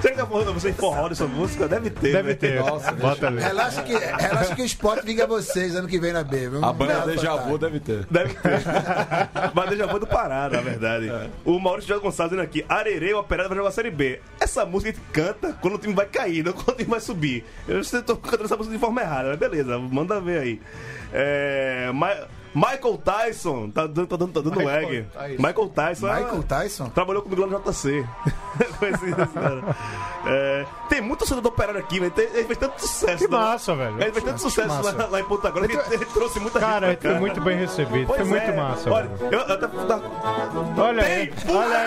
[0.00, 1.66] Será que tá falando você em forró dessa música?
[1.68, 2.12] Deve ter.
[2.12, 2.34] Deve né?
[2.34, 2.62] ter.
[2.62, 3.40] Bota ali.
[3.40, 6.64] Relaxa que, relaxa que o esporte vinga vocês ano que vem na B, viu?
[6.64, 7.36] A banda Não, Deja.
[7.36, 8.06] Vu deve ter.
[8.10, 8.60] Deve ter.
[9.54, 11.10] Mas já foi do Pará, na verdade.
[11.44, 14.20] O Maurício Jorge Gonçalves dizendo aqui: Arerê, o operário vai jogar a Série B.
[14.40, 17.00] Essa música a gente canta quando o time vai cair, não quando o time vai
[17.00, 17.44] subir.
[17.66, 20.60] Eu estou cantando essa música de forma errada, mas beleza, manda ver aí.
[21.12, 22.16] É, Ma-
[22.54, 25.02] Michael Tyson, tá dando, tá dando, tá dando Michael lag.
[25.12, 25.42] Tyson.
[25.46, 26.08] Michael Tyson.
[26.08, 26.88] é- Michael Tyson?
[26.88, 28.02] Trabalhou comigo lá no JC.
[28.78, 29.76] com esse, esse cara.
[30.26, 32.10] É, tem muito torcedor do Operário aqui, velho.
[32.12, 33.18] Tem- Ele fez tanto sucesso.
[33.18, 33.36] Que né?
[33.38, 34.00] massa, velho.
[34.02, 36.92] Ele fez tanto sucesso lá, lá em Ponta Grossa que ele trouxe muita Cara, ele
[36.94, 38.06] gente pra foi muito bem recebido.
[38.06, 38.56] Pois foi muito é.
[38.56, 39.34] massa, Olha, velho.
[39.34, 41.86] eu, eu até, da- Olha aí, olha aí.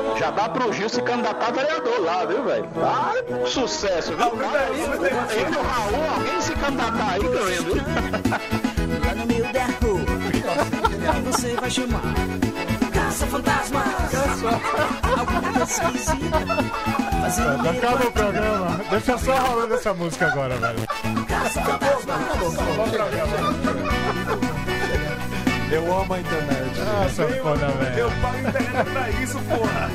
[0.20, 2.68] Já dá pro Gil se candidatar a vereador lá, viu, velho?
[2.84, 3.14] Ah,
[3.46, 4.30] sucesso, viu?
[4.32, 7.76] Cara, ele e o Raul, alguém se candidatar aí ganha, viu?
[9.06, 10.04] Lá no meio da rua,
[11.14, 12.02] aí você vai chamar
[12.92, 13.82] Caça Fantasma.
[15.18, 16.38] Alguma coisa esquisita.
[17.70, 18.80] Acaba o programa.
[18.90, 20.86] Deixa só rolando essa música agora, velho.
[21.26, 22.14] Caça Fantasma.
[25.72, 26.78] Eu amo a internet.
[26.80, 27.98] Nossa, foda, velho.
[27.98, 29.90] eu pago internet pra isso, porra.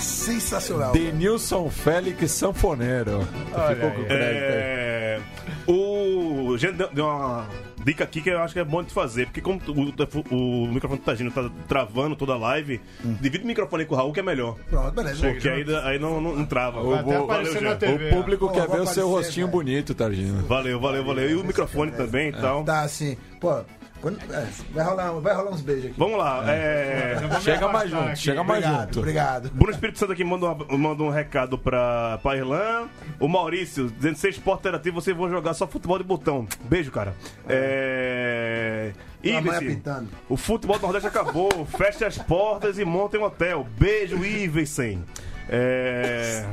[0.00, 0.92] Sensacional.
[0.92, 3.26] Denilson Félix Sanfoneiro.
[3.68, 4.60] Ficou com crédito aí.
[4.60, 5.20] É,
[5.66, 7.46] o gente deu uma
[7.88, 11.00] dica aqui que eu acho que é bom de fazer, porque como o, o microfone
[11.00, 14.22] do Tagino tá travando toda a live, divide o microfone com o Raul que é
[14.22, 14.56] melhor.
[14.68, 15.26] Pronto, beleza.
[15.26, 16.82] Porque aí, aí não, não, não trava.
[16.82, 17.76] Vai até Valeu, aparecer na Jean.
[17.78, 18.08] TV.
[18.08, 19.58] O público Pô, quer vou ver o seu aparecer, rostinho velho.
[19.58, 20.46] bonito, Targino.
[20.46, 21.30] Valeu, valeu, valeu.
[21.30, 22.62] E o microfone também e tal.
[22.64, 23.64] Tá assim, pô.
[24.00, 25.94] Quando- é, vai, rolar, vai rolar uns beijos aqui.
[25.98, 26.44] Vamos lá.
[26.50, 27.16] É...
[27.40, 28.98] Chega mais junto, chega mais Obrigado, junto.
[29.00, 29.50] obrigado.
[29.52, 32.88] Bruno Espírito Santo aqui manda, uma- manda um recado pra, pra Irlã.
[33.20, 36.46] O Maurício, dizendo que ser esporte interativo, vocês vão jogar só futebol de botão.
[36.64, 37.14] Beijo, cara.
[37.48, 38.92] É.
[39.24, 39.78] Mãe Ives,
[40.28, 41.66] o futebol do Nordeste acabou.
[41.76, 43.66] Feche as portas e montem um hotel.
[43.78, 45.04] Beijo, Iversen.
[45.48, 46.44] É.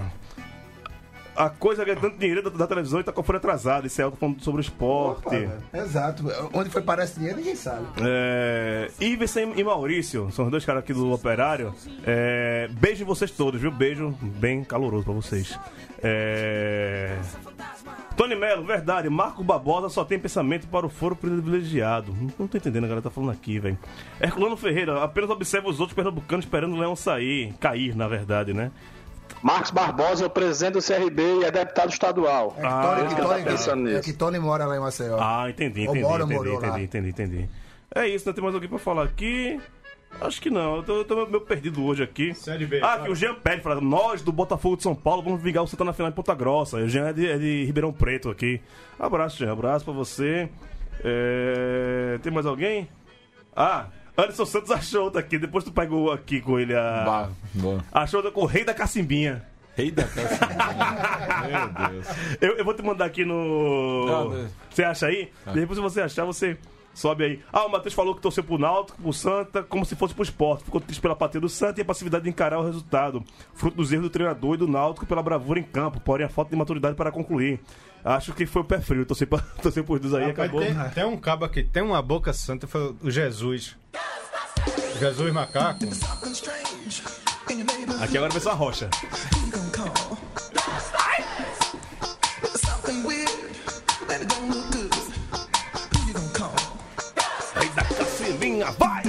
[1.35, 3.87] A coisa ganha tanto dinheiro da, da televisão e tá com a folha atrasada.
[3.87, 5.27] Isso é algo falando sobre o esporte.
[5.27, 5.77] Opa.
[5.77, 6.23] Exato.
[6.53, 7.85] Onde foi parar esse dinheiro, ninguém sabe.
[8.01, 11.73] É, e Maurício, são os dois caras aqui do Operário.
[12.05, 13.71] É, beijo em vocês todos, viu?
[13.71, 15.59] Beijo bem caloroso pra vocês.
[16.01, 17.17] É,
[18.15, 19.09] Tony Melo, verdade.
[19.09, 22.13] Marco Barbosa só tem pensamento para o foro privilegiado.
[22.13, 23.77] Não, não tô entendendo, a galera tá falando aqui, velho.
[24.21, 27.53] Herculano Ferreira, apenas observa os outros pernambucanos esperando o Leão sair.
[27.59, 28.71] Cair, na verdade, né?
[29.43, 32.53] Marcos Barbosa é o presidente do CRB e é deputado estadual.
[32.57, 34.03] É que Ah, Tony, ele que tá Tony- pensando é nisso.
[34.03, 35.17] que Tony mora lá em Maceió.
[35.19, 36.67] Ah, entendi, Ou entendi, mora, entendi, morou lá.
[36.79, 37.49] entendi, entendi, entendi.
[37.93, 39.59] É isso, não tem mais alguém pra falar aqui?
[40.21, 42.33] Acho que não, eu tô, eu tô meio perdido hoje aqui.
[42.33, 45.41] Série B, Ah, que o Jean Pérez fala, nós do Botafogo de São Paulo vamos
[45.41, 46.77] vingar o Santa na final em Ponta Grossa.
[46.77, 48.61] O Jean é de, é de Ribeirão Preto aqui.
[48.97, 50.49] Abraço, Jean, abraço pra você.
[51.03, 52.87] É, Tem mais alguém?
[53.55, 53.87] Ah,
[54.17, 57.03] Anderson Santos achou aqui, depois tu pegou aqui com ele a...
[57.05, 57.81] Bah.
[57.91, 59.45] Achou com o rei da cacimbinha.
[59.75, 60.47] Rei da caça.
[61.47, 62.07] Meu Deus.
[62.39, 64.29] Eu, eu vou te mandar aqui no.
[64.29, 64.49] Né?
[64.69, 65.29] Você acha aí?
[65.53, 66.57] Depois, se você achar, você
[66.93, 67.39] sobe aí.
[67.51, 70.63] Ah, o Matheus falou que torceu pro Náutico, pro Santa, como se fosse pro esporte.
[70.63, 73.21] Ficou triste pela partida do Santa e a passividade de encarar o resultado.
[73.53, 76.51] Fruto dos erros do treinador e do Náutico pela bravura em campo, porém a falta
[76.51, 77.59] de maturidade para concluir.
[78.05, 79.03] Acho que foi o pé frio.
[79.03, 80.61] Torcer, pra, torcer por dois aí, Rapaz, acabou.
[80.61, 83.75] tem, tem um cabo aqui, tem uma boca santa, foi o Jesus.
[84.99, 85.83] Jesus Macaco.
[88.01, 88.89] Aqui agora vai ser uma rocha.
[97.55, 99.03] Aí da cacimbinha, vai!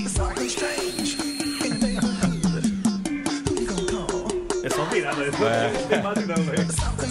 [5.14, 5.72] Virada, né?
[5.90, 6.66] Não base não, velho.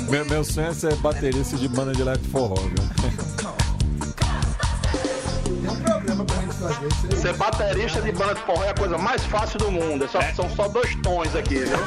[0.10, 2.76] Meu, meu sonho é ser baterista de banda de electro forró, viu?
[5.62, 7.18] Tem um programa pra gente fazer isso aí.
[7.18, 10.06] Ser baterista de banda de forró é a coisa mais fácil do mundo.
[10.06, 11.78] É só- São só dois tons aqui, viu?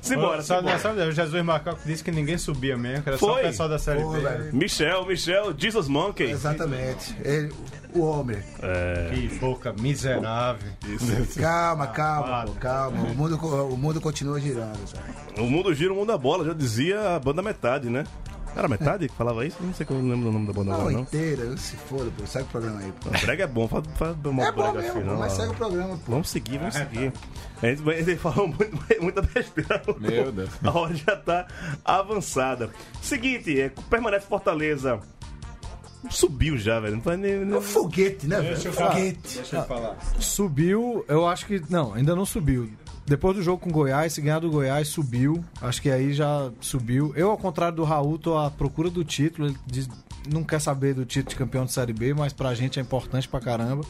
[0.00, 0.78] Simbora, Só, simbora.
[0.80, 3.42] só, o Jesus Macaco disse que ninguém subia mesmo, que era só o Foi.
[3.42, 4.18] pessoal da série Pô, B.
[4.20, 4.50] velho.
[4.54, 6.24] Michel, Michel, Jesus Monkey.
[6.28, 7.16] Exatamente.
[7.24, 7.52] Ele,
[7.94, 8.38] o homem.
[9.14, 10.70] Que boca miserável.
[11.38, 13.02] Calma, calma, pô, calma.
[13.02, 14.78] O mundo, o mundo continua girando.
[14.86, 15.04] Sabe?
[15.40, 18.04] O mundo gira, o mundo da bola, já dizia a banda Metade, né?
[18.54, 19.56] Era Metade que falava isso?
[19.62, 21.00] Não sei que eu não lembro o nome da banda Não, agora, não.
[21.00, 22.26] inteira, se foda, pô.
[22.26, 23.08] Segue o programa aí, pô.
[23.08, 25.18] Brega é bom, faz, faz uma É bom brega mesmo, assim, pô, não.
[25.18, 26.12] mas segue o programa, pô.
[26.12, 27.12] Vamos seguir, vamos seguir.
[27.62, 29.82] A gente, a gente falou muito, muita besteira.
[29.98, 30.50] Meu Deus.
[30.62, 31.46] A hora já tá
[31.82, 32.68] avançada.
[33.00, 35.00] Seguinte, é, permanece Fortaleza.
[36.10, 36.96] Subiu já, velho.
[36.96, 37.30] Não faz nem.
[37.32, 37.56] É nem...
[37.58, 38.72] um foguete, né, velho?
[38.72, 39.36] Foguete.
[39.36, 39.96] Deixa eu falar.
[40.18, 41.62] Subiu, eu acho que.
[41.70, 42.68] Não, ainda não subiu.
[43.06, 45.44] Depois do jogo com o Goiás, se ganhar do Goiás, subiu.
[45.60, 47.12] Acho que aí já subiu.
[47.16, 49.48] Eu, ao contrário do Raul, tô à procura do título.
[49.48, 49.88] Ele diz-
[50.32, 53.28] não quer saber do título de campeão de Série B, mas pra gente é importante
[53.28, 53.84] pra caramba.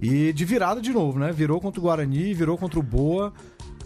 [0.00, 1.32] E de virada de novo, né?
[1.32, 3.32] Virou contra o Guarani, virou contra o Boa.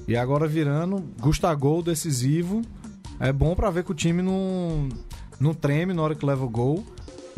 [0.07, 2.63] E agora virando, Gustagol decisivo.
[3.21, 4.89] É bom pra ver que o time não,
[5.41, 6.85] não treme na hora que leva o gol.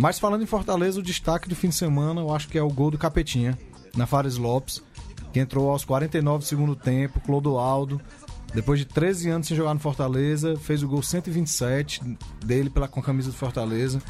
[0.00, 2.70] Mas falando em Fortaleza, o destaque do fim de semana, eu acho que é o
[2.70, 3.58] gol do Capetinha,
[3.94, 4.82] na Fares Lopes,
[5.30, 8.00] que entrou aos 49 do segundo tempo, Clodoaldo.
[8.54, 12.00] Depois de 13 anos sem jogar no Fortaleza, fez o gol 127
[12.42, 14.00] dele pela, com a camisa do Fortaleza.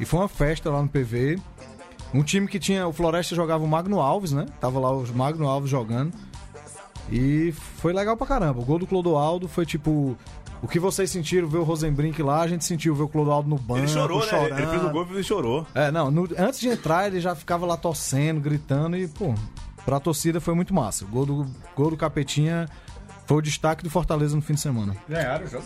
[0.00, 1.38] E foi uma festa lá no PV.
[2.14, 2.88] Um time que tinha.
[2.88, 4.46] O Floresta jogava o Magno Alves, né?
[4.58, 6.12] Tava lá o Magno Alves jogando.
[7.12, 8.60] E foi legal pra caramba.
[8.60, 10.16] O gol do Clodoaldo foi tipo.
[10.64, 13.56] O que vocês sentiram ver o Rosenbrink lá, a gente sentiu ver o Clodoaldo no
[13.56, 14.26] banco, Ele chorou, né?
[14.26, 14.58] chorando.
[14.58, 15.66] Ele fez o gol e ele chorou.
[15.74, 19.34] É, não, no- antes de entrar ele já ficava lá torcendo, gritando e, pô,
[19.84, 21.04] pra torcida foi muito massa.
[21.04, 21.46] O gol do,
[21.76, 22.66] gol do Capetinha
[23.26, 24.96] foi o destaque do Fortaleza no fim de semana.
[25.08, 25.64] Ganharam o jogo.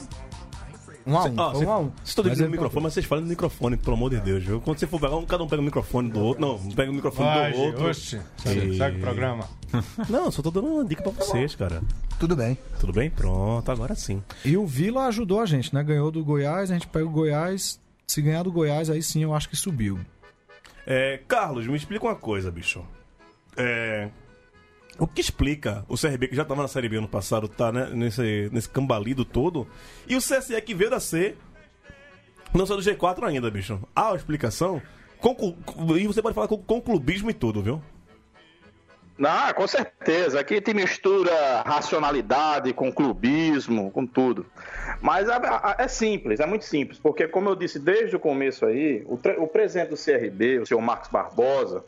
[1.08, 1.84] Um a um, Ó, foi um a um.
[1.84, 4.20] Vocês estão Mas dividindo o ele- microfone, mas vocês falam no microfone, pelo amor de
[4.20, 4.60] Deus, viu?
[4.60, 6.40] Quando você for pegar um, cada um pega o microfone do outro.
[6.40, 7.84] Não, pega o microfone Vai, do outro.
[7.88, 8.20] oxe.
[8.36, 9.48] Segue, E- segue o programa.
[10.08, 11.82] Não, só tô dando uma dica pra vocês, cara.
[12.20, 12.58] Tudo bem.
[12.80, 13.08] Tudo bem?
[13.10, 14.22] Pronto, agora sim.
[14.44, 15.82] E o Vila ajudou a gente, né?
[15.82, 17.80] Ganhou do Goiás, a gente pega o Goiás.
[18.06, 19.98] Se ganhar do Goiás, aí sim eu acho que subiu.
[20.86, 22.82] É, Carlos, me explica uma coisa, bicho.
[23.56, 24.08] É,
[24.98, 27.88] o que explica o CRB, que já tava na Série B ano passado, tá né,
[27.92, 29.66] nesse, nesse cambalido todo,
[30.06, 31.36] e o CSE que veio da C,
[32.54, 33.80] não saiu do G4 ainda, bicho.
[33.94, 34.82] Há uma explicação?
[35.98, 37.82] E você pode falar com, com clubismo e tudo, viu?
[39.18, 40.38] Não, com certeza.
[40.38, 44.46] Aqui te mistura racionalidade com clubismo, com tudo.
[45.00, 49.02] Mas a- é simples, é muito simples, porque como eu disse desde o começo aí,
[49.06, 51.84] o, o presidente do CRB, o senhor Marcos Barbosa,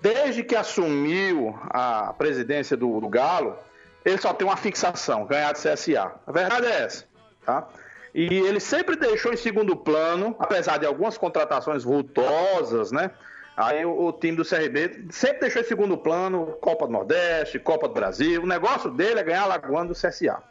[0.00, 3.56] desde que assumiu a presidência do, do Galo,
[4.04, 6.12] ele só tem uma fixação, ganhar de CSA.
[6.26, 7.04] A verdade é essa,
[7.44, 7.66] tá?
[8.14, 13.10] E ele sempre deixou em segundo plano, apesar de algumas contratações vultosas, né?
[13.56, 17.88] Aí o, o time do CRB sempre deixou em segundo plano Copa do Nordeste, Copa
[17.88, 18.42] do Brasil.
[18.42, 20.42] O negócio dele é ganhar a Lagoa do CSA.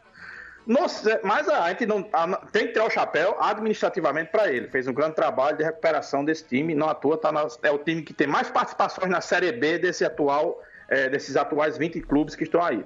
[0.88, 4.68] C- mas a gente não a- tem que tirar o chapéu administrativamente para ele.
[4.68, 6.74] Fez um grande trabalho de recuperação desse time.
[6.74, 9.78] Não à toa tá na- é o time que tem mais participações na Série B
[9.78, 12.84] desse atual, eh, desses atuais 20 clubes que estão aí.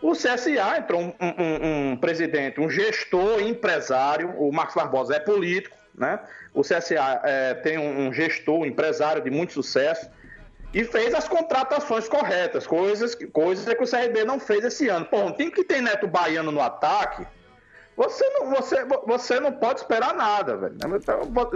[0.00, 4.34] O CSA entrou um, um- um- presidente, um gestor, empresário.
[4.38, 6.18] O Marcos Barbosa é político, né?
[6.54, 10.08] O CSA eh, tem um, um gestor, um empresário de muito sucesso
[10.72, 15.04] e fez as contratações corretas, coisas, que- coisas que o CRB não fez esse ano.
[15.06, 17.26] Pô, um time que tem Neto Baiano no ataque,
[17.94, 20.74] você não, você, você não pode esperar nada, velho.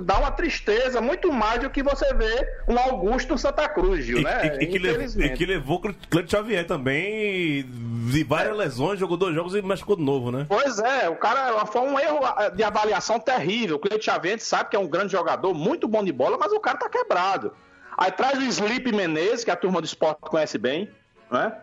[0.03, 4.23] Dá uma tristeza muito mais do que você vê um Augusto Santa Cruz, Gil, E,
[4.23, 4.59] né?
[4.61, 7.65] e- e que, levou, e que levou o Cleiton Xavier também
[8.11, 10.45] de várias lesões, jogou dois jogos e machucou de novo, né?
[10.47, 13.77] Pois é, o cara foi um erro ah, de avaliação terrível.
[13.77, 16.37] O Cleiton Xavier a gente sabe que é um grande jogador, muito bom de bola,
[16.39, 17.51] mas o cara tá quebrado.
[17.97, 20.91] Aí traz o Sleep Menezes, que a turma do esporte conhece bem,
[21.31, 21.57] né?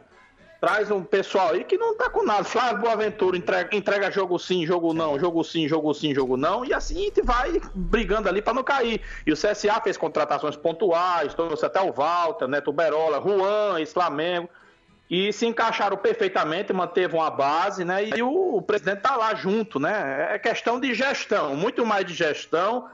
[0.59, 2.43] Traz um pessoal aí que não tá com nada.
[2.45, 6.63] Flávio Boaventura entrega, entrega jogo sim, jogo não, jogo sim, jogo sim, jogo não.
[6.63, 9.01] E assim a gente vai brigando ali pra não cair.
[9.27, 14.49] E o CSA fez contratações pontuais, trouxe até o Walter, Neto Berola, Juan, ex-Flamengo
[15.09, 18.05] e se encaixaram perfeitamente, manteve uma base, né?
[18.05, 20.29] E o, presidente tá lá junto, né?
[20.31, 22.87] É questão de gestão, muito mais de gestão,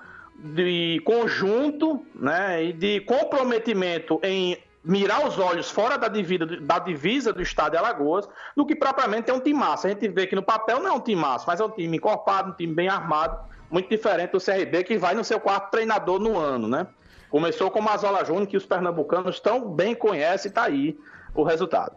[0.44, 2.64] de conjunto, né?
[2.64, 7.78] E de comprometimento em mirar os olhos fora da divisa, da divisa do estado de
[7.78, 9.88] Alagoas, do que propriamente ter um time massa.
[9.88, 11.98] A gente vê que no papel não é um time massa, mas é um time
[11.98, 13.38] encorpado, um time bem armado,
[13.70, 16.88] muito diferente do CRB, que vai no seu quarto treinador no ano, né?
[17.30, 20.98] Começou com o Mazola Júnior, que os pernambucanos tão bem conhecem, e tá aí
[21.36, 21.96] o resultado.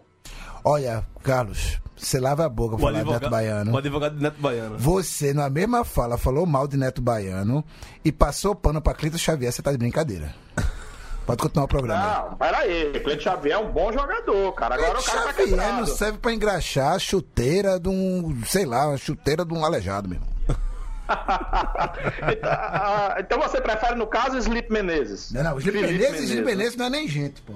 [0.65, 3.73] Olha, Carlos, você lava a boca pra falar de Neto Baiano.
[3.73, 4.79] o advogado de Neto Baiano.
[4.79, 7.65] Você, na mesma fala, falou mal de Neto Baiano
[8.05, 10.35] e passou pano pra Cleiton Xavier, você tá de brincadeira.
[11.27, 12.29] Pode continuar o programa.
[12.31, 12.93] Não, peraí.
[13.03, 14.75] Cleiton Xavier é um bom jogador, cara.
[14.75, 15.87] Agora o cara tá Xavier não quebrado.
[15.87, 20.19] serve pra engraxar a chuteira de um, sei lá, a chuteira de um aleijado, meu
[20.19, 20.33] irmão.
[22.33, 25.31] então, então você prefere, no caso, Sleep Menezes?
[25.33, 26.45] Não, não, o Felipe Menezes, Menezes.
[26.45, 27.55] Menezes não é nem gente, pô.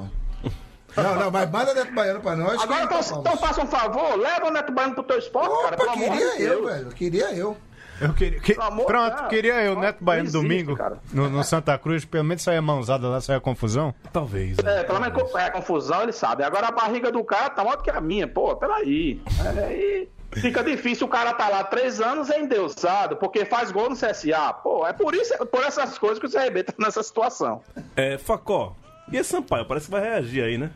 [0.96, 2.60] Não, não, mas manda Neto Baiano pra nós.
[2.62, 5.76] Agora, que então, então faça um favor, leva o Neto Baiano pro teu esporte, cara,
[5.76, 6.70] pelo Opa, amor queria de eu, Deus.
[6.72, 7.56] velho, queria eu.
[7.98, 9.28] Eu queria, que- amor pronto, Deus.
[9.28, 10.98] queria eu, Neto Baiano, existe, domingo, cara.
[11.12, 13.94] no, no Santa Cruz, pelo menos saia mãozada lá, saia confusão.
[14.12, 14.58] Talvez.
[14.58, 16.44] É, pelo menos é, confusão, ele sabe.
[16.44, 19.18] Agora a barriga do cara tá maior do que a minha, pô, peraí.
[19.56, 23.88] É, Aí fica difícil o cara tá lá três anos é endeusado, porque faz gol
[23.88, 24.52] no CSA.
[24.62, 27.62] Pô, é por isso, por essas coisas que o CRB tá nessa situação.
[27.96, 28.74] É, Facó.
[29.10, 29.64] E esse Sampaio?
[29.64, 30.70] Parece que vai reagir aí, né?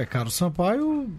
[0.00, 1.10] É, cara, o Sampaio.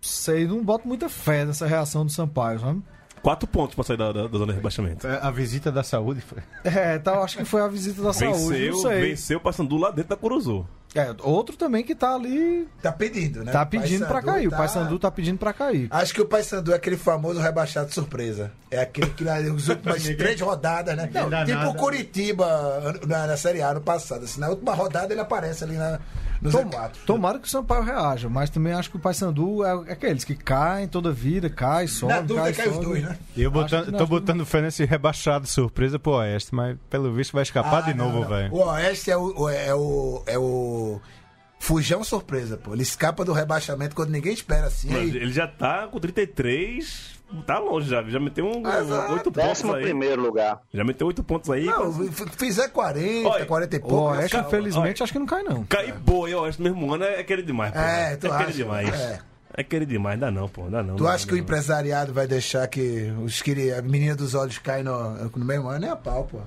[0.00, 2.82] Sei, não boto muita fé nessa reação do Sampaio, sabe?
[3.22, 5.06] Quatro pontos pra sair da, da- da zona de rebaixamento.
[5.06, 6.38] É, A visita da saúde foi.
[6.64, 9.00] É, tá, acho que foi a visita da saúde, Venceu, não sei.
[9.10, 10.66] venceu o Paysandu lá dentro da Curuzu.
[10.94, 12.66] É, outro também que tá ali.
[12.82, 13.52] Tá pedindo, né?
[13.52, 14.46] Tá pedindo pra Paysandu cair.
[14.46, 15.86] O tá- Paysandu tá pedindo pra cair.
[15.90, 18.50] Acho que o Paysandu é aquele famoso rebaixado surpresa.
[18.70, 21.06] É aquele que nas últimas três rodadas, né?
[21.06, 21.68] dá tipo nada.
[21.70, 24.24] o Curitiba na, na Série A no passado.
[24.24, 26.00] Assim, na última rodada ele aparece ali na,
[26.40, 26.90] no Tom- Z4.
[27.06, 30.34] Tomara que o Sampaio reaja, mas também acho que o Paysandu é, é aqueles que
[30.34, 32.86] caem toda vida, cai, sobe, Na dúvida, cai, cai os sobe.
[32.86, 33.18] dois, né?
[33.36, 37.42] E eu botando, tô botando fé nesse rebaixado surpresa pro Oeste, mas pelo visto vai
[37.42, 38.52] escapar Ah, de não, novo, velho.
[38.54, 40.22] O Oeste é o, o- é o.
[40.26, 41.00] É o.
[41.62, 42.72] Fujão surpresa, pô.
[42.72, 44.88] Ele escapa do rebaixamento quando ninguém espera assim.
[44.88, 47.19] Mas aí- ele já tá com 33.
[47.46, 48.02] Tá longe já.
[48.02, 49.12] Já meteu um, Exato.
[49.12, 49.82] 8 pontos Décimo aí.
[49.84, 50.60] primeiro lugar.
[50.72, 51.64] Já meteu 8 pontos aí.
[51.66, 51.92] Não,
[52.36, 54.04] fizer 40, Olha, 40 e O pouco.
[54.16, 55.64] Oeste, já- infelizmente, acho que não cai, não.
[55.64, 57.78] Cair boi, eu acho, no mesmo ano é, é querer demais, pô.
[57.78, 58.52] É, tu é querer acha?
[58.52, 58.88] demais.
[59.00, 59.20] É.
[59.56, 59.62] É.
[59.62, 60.68] querer demais, dá não, pô.
[60.68, 60.96] Dá não.
[60.96, 61.42] Tu dá acha não, que o não.
[61.44, 65.84] empresariado vai deixar que os que a menina dos olhos caem no, no mesmo ano?
[65.86, 66.38] É a pau, pô.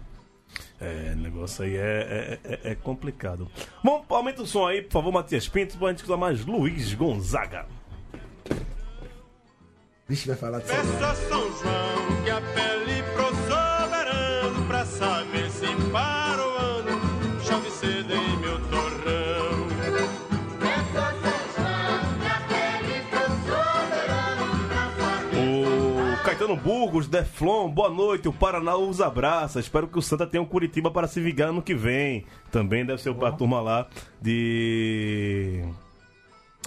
[0.81, 3.47] É, o negócio aí é, é, é- é complicado.
[3.83, 7.65] Bom, aumenta o som aí, por favor, Matias Pinto, pra gente escutar mais Luiz Gonzaga.
[10.13, 10.75] Vixe, vai falar disso.
[10.75, 17.01] Peça São João que apele pro soberano pra saber se para o ano
[17.41, 19.63] chove cedo em meu torrão.
[25.33, 28.27] O Caetano Burgos, Deflon, boa noite.
[28.27, 29.59] O Paraná os abraça.
[29.59, 32.23] Espero que o Santa tenha um Curitiba para se vingar ano que vem.
[32.51, 33.87] Também deve ser a turma lá
[34.21, 35.63] de.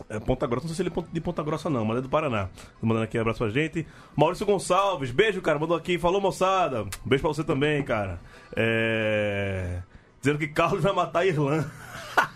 [0.09, 2.09] É, Ponta Grossa, não sei se ele é de Ponta Grossa não, mas é do
[2.09, 2.49] Paraná.
[2.81, 3.87] Tô mandando aqui um abraço pra gente.
[4.15, 5.59] Maurício Gonçalves, beijo, cara.
[5.59, 6.87] Mandou aqui, falou moçada.
[7.05, 8.21] Beijo pra você também, cara.
[8.55, 9.81] É...
[10.21, 11.71] Dizendo que Carlos vai matar a Irlanda.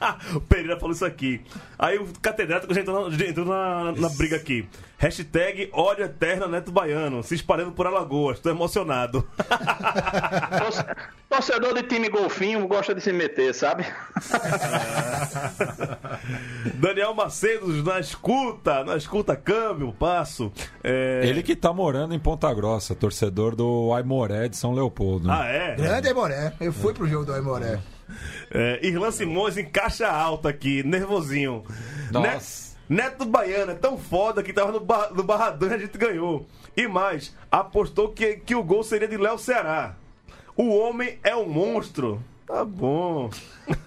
[0.34, 1.40] o Pereira falou isso aqui.
[1.78, 4.68] Aí o catedrático já entrou na, já entrou na, na briga aqui.
[4.98, 8.38] Hashtag ódio eterno Neto Baiano, se espalhando por Alagoas.
[8.38, 9.26] Tô emocionado.
[10.58, 10.84] Torce-
[11.30, 13.86] Torcedor de time golfinho gosta de se meter, sabe?
[16.74, 20.52] Daniel Macedo na escuta, na escuta, câmbio, passo.
[20.82, 21.22] É...
[21.24, 25.30] Ele que tá morando em Ponta Grossa, torcedor do Aimoré de São Leopoldo.
[25.30, 25.74] Ah, é?
[25.76, 26.52] Grande Aimoré.
[26.60, 27.74] Eu fui pro jogo do Aimoré.
[27.74, 27.78] É,
[28.82, 31.64] Irlan Simões em caixa alta aqui, nervosinho.
[32.10, 32.70] Nossa.
[32.88, 35.96] Ne- Neto Baiano é tão foda que tava no, ba no Barradão e a gente
[35.96, 36.44] ganhou.
[36.76, 39.94] E mais, apostou que, que o gol seria de Léo Ceará.
[40.56, 42.20] O homem é um monstro.
[42.46, 43.30] Tá bom.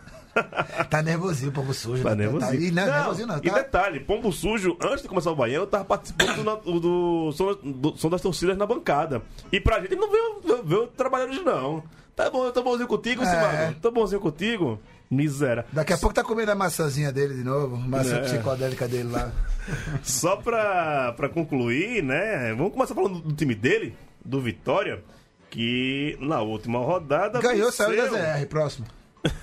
[0.90, 2.02] Tá nervosinho, povo sujo.
[2.02, 2.24] Tá né?
[2.24, 2.60] nervosinho.
[2.60, 3.38] Tá, e não, nervosinho não.
[3.38, 7.54] E Tá, detalhe, Pombo Sujo, antes de começar o Baiano, tava participando do, do som,
[7.64, 9.22] do som das torcidas na bancada.
[9.52, 11.84] E pra gente ele não veio, veio, veio trabalhando hoje, não.
[12.16, 13.26] Tá bom, eu tô bonzinho contigo, É.
[13.26, 13.74] Simão?
[13.82, 14.80] Tô bonzinho contigo?
[15.10, 15.66] Miséria.
[15.72, 17.76] Daqui a pouco tá comendo a maçãzinha dele de novo.
[17.78, 18.22] Maçã É.
[18.22, 19.32] psicodélica dele lá.
[20.04, 22.54] Só pra, pra concluir, né?
[22.56, 25.04] Vamos começar falando do time dele, do Vitória,
[25.50, 27.40] que na última rodada.
[27.42, 27.86] Ganhou, venceu.
[27.88, 28.46] saiu da ZR.
[28.48, 28.86] Próximo.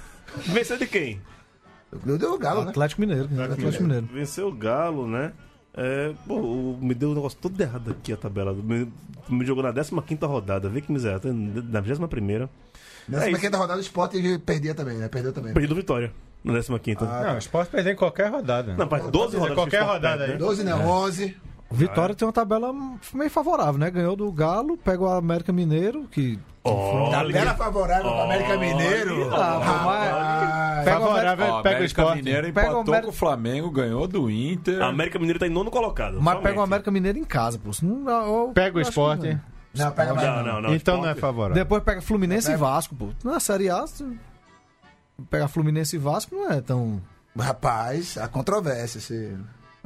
[0.46, 1.20] Venceu de quem?
[2.04, 2.70] Deu o Galo, né?
[2.70, 3.28] Atlético Mineiro.
[3.42, 4.06] Atlético Mineiro.
[4.12, 5.32] Venceu o Galo, né?
[5.74, 8.52] É, pô, me deu um negócio todo errado aqui a tabela.
[8.52, 8.92] Me,
[9.28, 10.68] me jogou na 15 rodada.
[10.68, 11.20] Vê que miséria.
[11.24, 12.48] Na 21.
[13.08, 14.12] Nessa É pequena rodada o Sport
[14.44, 15.08] perdia também, né?
[15.08, 15.52] Perdeu também.
[15.52, 16.12] Perdi do Vitória.
[16.44, 16.98] Na 15.
[17.00, 18.74] Ah, Não, o Sport perder em qualquer rodada.
[18.76, 19.54] Não, mas 12 rodadas.
[19.56, 20.30] qualquer rodada aí.
[20.30, 20.36] né?
[20.36, 21.36] 12 não, 11.
[21.70, 22.72] Vitória tem uma tabela
[23.14, 23.90] meio favorável, né?
[23.90, 26.38] Ganhou do Galo, pega o América Mineiro, que.
[26.64, 29.34] Olha, Tabela favorável pro América Mineiro.
[29.34, 30.84] Ah, pô, mas- Rapaz.
[30.84, 32.16] Pega o Favorável, pega o América Sport.
[32.16, 34.82] Mineiro Pega o América- com o Flamengo, ganhou do Inter.
[34.82, 36.14] A América Mineiro tá em nono colocado.
[36.14, 36.42] Mas somente.
[36.42, 37.70] pega o América Mineiro em casa, pô.
[37.82, 39.20] Não, dá- eu Pega o Sport.
[39.22, 39.40] não.
[39.72, 40.26] Não, pega mais.
[40.28, 40.74] Não, não, não.
[40.74, 41.54] então não é favorável.
[41.54, 43.08] Depois pega Fluminense Pega- e Vasco, pô.
[43.22, 44.04] Na Série A, se
[45.30, 47.00] pegar Fluminense e Vasco não é tão.
[47.38, 49.00] Rapaz, há controvérsia.
[49.00, 49.36] Se...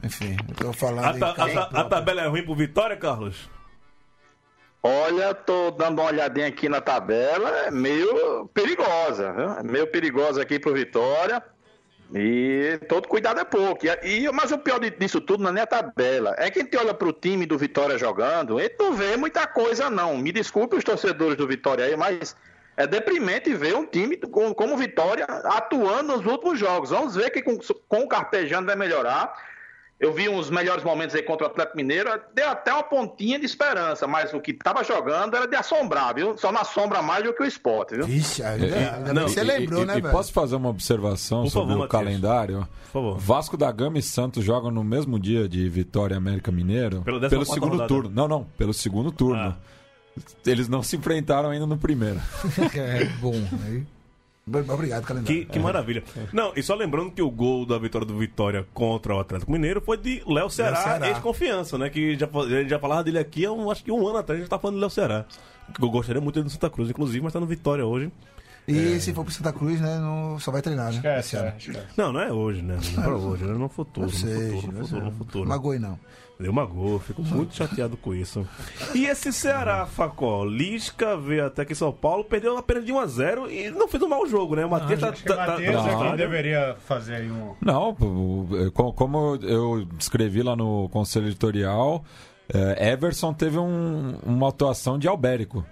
[0.04, 1.04] Enfim, eu tô falando.
[1.22, 1.34] A, ta-
[1.74, 3.48] a a tabela é ruim pro Vitória, Carlos?
[4.82, 9.50] Olha, tô dando uma olhadinha aqui na tabela, é meio perigosa, viu?
[9.52, 11.42] É meio perigosa aqui pro Vitória.
[12.14, 13.86] E todo cuidado é pouco.
[13.86, 16.34] E, e- mas o pior disso tudo não é nem a tabela.
[16.36, 19.88] É que a gente olha pro time do Vitória jogando, e não vê muita coisa,
[19.88, 20.18] não.
[20.18, 22.36] Me desculpe os torcedores do Vitória aí, mas
[22.76, 26.90] é deprimente ver um time com- como o Vitória atuando nos últimos jogos.
[26.90, 27.56] Vamos ver que com,
[27.88, 29.32] com o Carpejano vai melhorar.
[30.00, 33.46] Eu vi uns melhores momentos aí contra o Atlético Mineiro, deu até uma pontinha de
[33.46, 36.36] esperança, mas o que tava jogando era de assombrar, viu?
[36.36, 38.04] Só não assombra mais do que o esporte, viu?
[38.04, 40.12] Vixe, ainda, ainda bem não, você E- lembrou, e, né, e velho?
[40.12, 42.02] posso fazer uma observação Por sobre favor, o Matias.
[42.02, 42.68] calendário?
[42.86, 43.18] Por favor.
[43.18, 47.00] Vasco da Gama e Santos jogam no mesmo dia de Vitória e América Mineiro.
[47.02, 47.88] Pelo quarta segundo rodada.
[47.88, 48.10] turno.
[48.12, 49.56] Não, não, pelo segundo turno.
[50.44, 52.20] Eles não se enfrentaram ainda no primeiro.
[52.76, 53.32] É bom.
[53.66, 53.84] Aí.
[54.46, 55.40] Obrigado, calendário.
[55.40, 56.04] Que, que maravilha.
[56.32, 59.80] Não, e só lembrando que o gol da vitória do Vitória contra o Atlético Mineiro
[59.80, 61.08] foi de Léo Ceará, Ceará.
[61.08, 61.88] ex-confiança, né?
[61.88, 64.18] Que já, fa- a gente já falava dele aqui há um, acho que um ano
[64.18, 65.24] atrás, a gente tá falando de Léo Ceará.
[65.74, 68.12] Que eu gostaria muito dele no Santa Cruz, inclusive, mas tá no Vitória hoje.
[68.68, 71.18] E se for pro Santa Cruz, né, não, só vai treinar, né?
[71.20, 71.52] esse ano.
[71.96, 72.78] Não, não é hoje, né?
[72.94, 74.06] Não é pra hoje, é no futuro.
[74.06, 75.00] Eu No sei, futuro, no eu futuro, sei.
[75.00, 75.48] no futuro.
[75.48, 75.98] Magoe não.
[76.38, 78.46] Deu uma gol, fico muito chateado com isso.
[78.92, 83.48] E esse Ceará, Facó, Lisca veio até aqui em São Paulo, perdeu apenas de 1x0
[83.50, 84.66] e não fez um mau jogo, né?
[84.66, 87.54] O Matias tá, tá, tá, Matheus tá- é tá- quem deveria fazer aí um.
[87.60, 87.96] Não,
[88.74, 92.04] co- como eu escrevi lá no conselho editorial,
[92.52, 95.64] é, Everson teve um- uma atuação de Albérico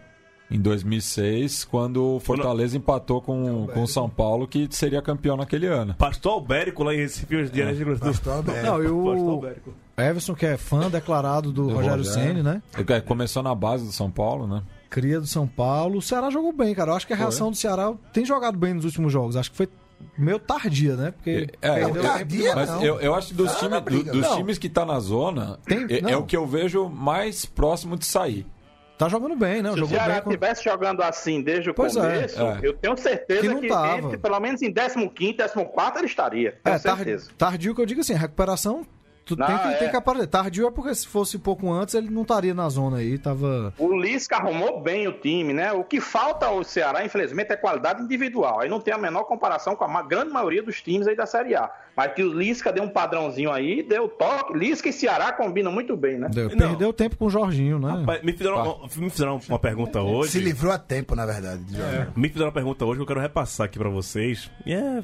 [0.53, 5.67] em 2006, quando o Fortaleza empatou com, com o São Paulo, que seria campeão naquele
[5.67, 5.95] ano.
[5.95, 8.67] Pastor Albérico lá em Recife, os dias de Pastor Alberto.
[8.67, 9.75] Não, e Pastor o Albérico.
[9.97, 12.05] Everson, que é fã declarado do, Do Rogério.
[12.05, 12.63] Ceni, né?
[12.77, 14.63] É, Começou na base do São Paulo, né?
[14.91, 15.99] Cria do São Paulo.
[15.99, 16.91] O Ceará jogou bem, cara.
[16.93, 19.37] Eu acho que a reação do Ceará tem jogado bem nos últimos jogos.
[19.37, 19.69] Acho que foi
[20.19, 21.11] meio tardia, né?
[21.13, 22.83] Porque É, perdeu eu- tardia, Mas não.
[22.83, 24.37] eu, eu acho que dos, Ah, time- na do- dos Não.
[24.37, 28.05] times que tá na zona, Tem- é, é o que eu vejo mais próximo de
[28.05, 28.47] sair.
[29.03, 29.71] Tá jogando bem, né?
[29.71, 30.23] Se o Jogou Ceará bem.
[30.23, 30.31] Com...
[30.31, 32.59] estivesse jogando assim desde o Pois é, começo, é.
[32.63, 33.99] eu tenho certeza Que que, tava.
[33.99, 35.37] entre, pelo menos em 15º,
[35.75, 36.59] 14 ele estaria.
[36.63, 37.31] Tenho É, certeza.
[37.37, 38.87] tardio que eu digo assim, recuperação
[39.25, 39.73] tu Não, tem, que, é.
[39.75, 40.27] tem que aparecer.
[40.27, 43.73] Tardio é porque se fosse pouco antes, ele não estaria na zona aí, tava...
[43.79, 45.73] O Lisca arrumou bem o time, né?
[45.73, 48.61] O que falta ao Ceará, infelizmente, é qualidade individual.
[48.61, 51.55] Aí não tem a menor comparação com a grande maioria dos times aí da Série
[51.55, 51.71] A.
[51.97, 54.57] Mas que o Lisca deu um padrãozinho aí, deu toque.
[54.57, 56.29] Lisca e Ceará combinam muito bem, né?
[56.33, 56.49] Deu-.
[56.57, 58.01] Perdeu tempo com o Jorginho, né?
[58.01, 60.41] Rapaz, Me fizeram, me fizeram uma pergunta Se hoje.
[60.41, 61.63] livrou a tempo, na verdade.
[61.65, 62.13] de jogar.
[62.17, 64.51] Me fizeram uma pergunta hoje que eu quero repassar aqui pra vocês.
[64.65, 65.03] E é,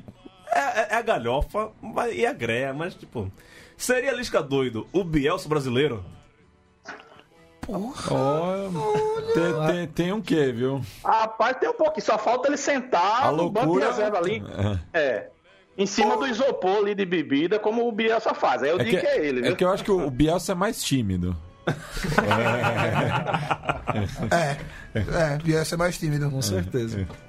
[0.53, 1.71] é, é a galhofa
[2.13, 3.31] e a greia, mas tipo.
[3.79, 6.05] Seria Lisca doido o Bielsa brasileiro?
[7.69, 8.71] Olha,
[9.35, 10.83] tem, tem, tem um quê, viu?
[11.05, 12.05] Rapaz, tem um pouquinho.
[12.05, 14.43] Só falta ele sentar A no banco de loucura- reserva ali.
[14.93, 14.99] É.
[15.01, 15.31] É.
[15.77, 18.63] Em cima do isopor ali de bebida, como o Bielsa faz.
[18.63, 19.53] Aí eu É digo que, que é ele, viu?
[19.53, 21.37] é que eu acho que o Bielsa é mais tímido.
[24.33, 24.57] É,
[24.99, 26.31] é, Bielsa é mais tímido.
[26.31, 27.01] Com certeza.
[27.03, 27.28] É.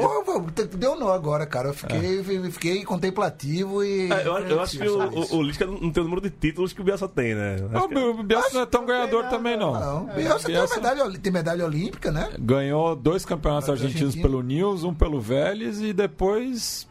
[0.00, 0.40] Pô,
[0.76, 1.68] deu nó agora, cara.
[1.68, 4.10] Eu fiquei, fiquei contemplativo e.
[4.12, 6.72] É, eu, eu acho que o, o, o Lisca não tem o número de títulos
[6.72, 7.56] que o Bielsa tem, né?
[7.72, 9.72] Acho O que- Bielsa não é tão ganhador também, não.
[9.72, 12.30] Não, Bielsa, Bielsa- Tem, medalha, tem medalha olímpica, né?
[12.38, 14.22] Ganhou dois campeonatos Campeonato argentinos argentino.
[14.22, 16.86] pelo News, um pelo Vélez e depois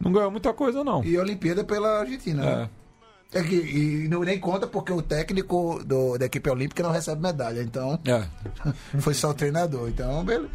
[0.00, 1.02] não ganhou muita coisa, não.
[1.04, 2.42] E Olimpíada pela Argentina.
[2.44, 2.56] É.
[2.56, 2.70] né?
[3.32, 7.20] É que, e não nem conta porque o técnico do, da equipe olímpica não recebe
[7.20, 7.62] medalha.
[7.62, 8.24] Então, É.
[9.00, 9.88] foi só o treinador.
[9.88, 10.48] Então, beleza.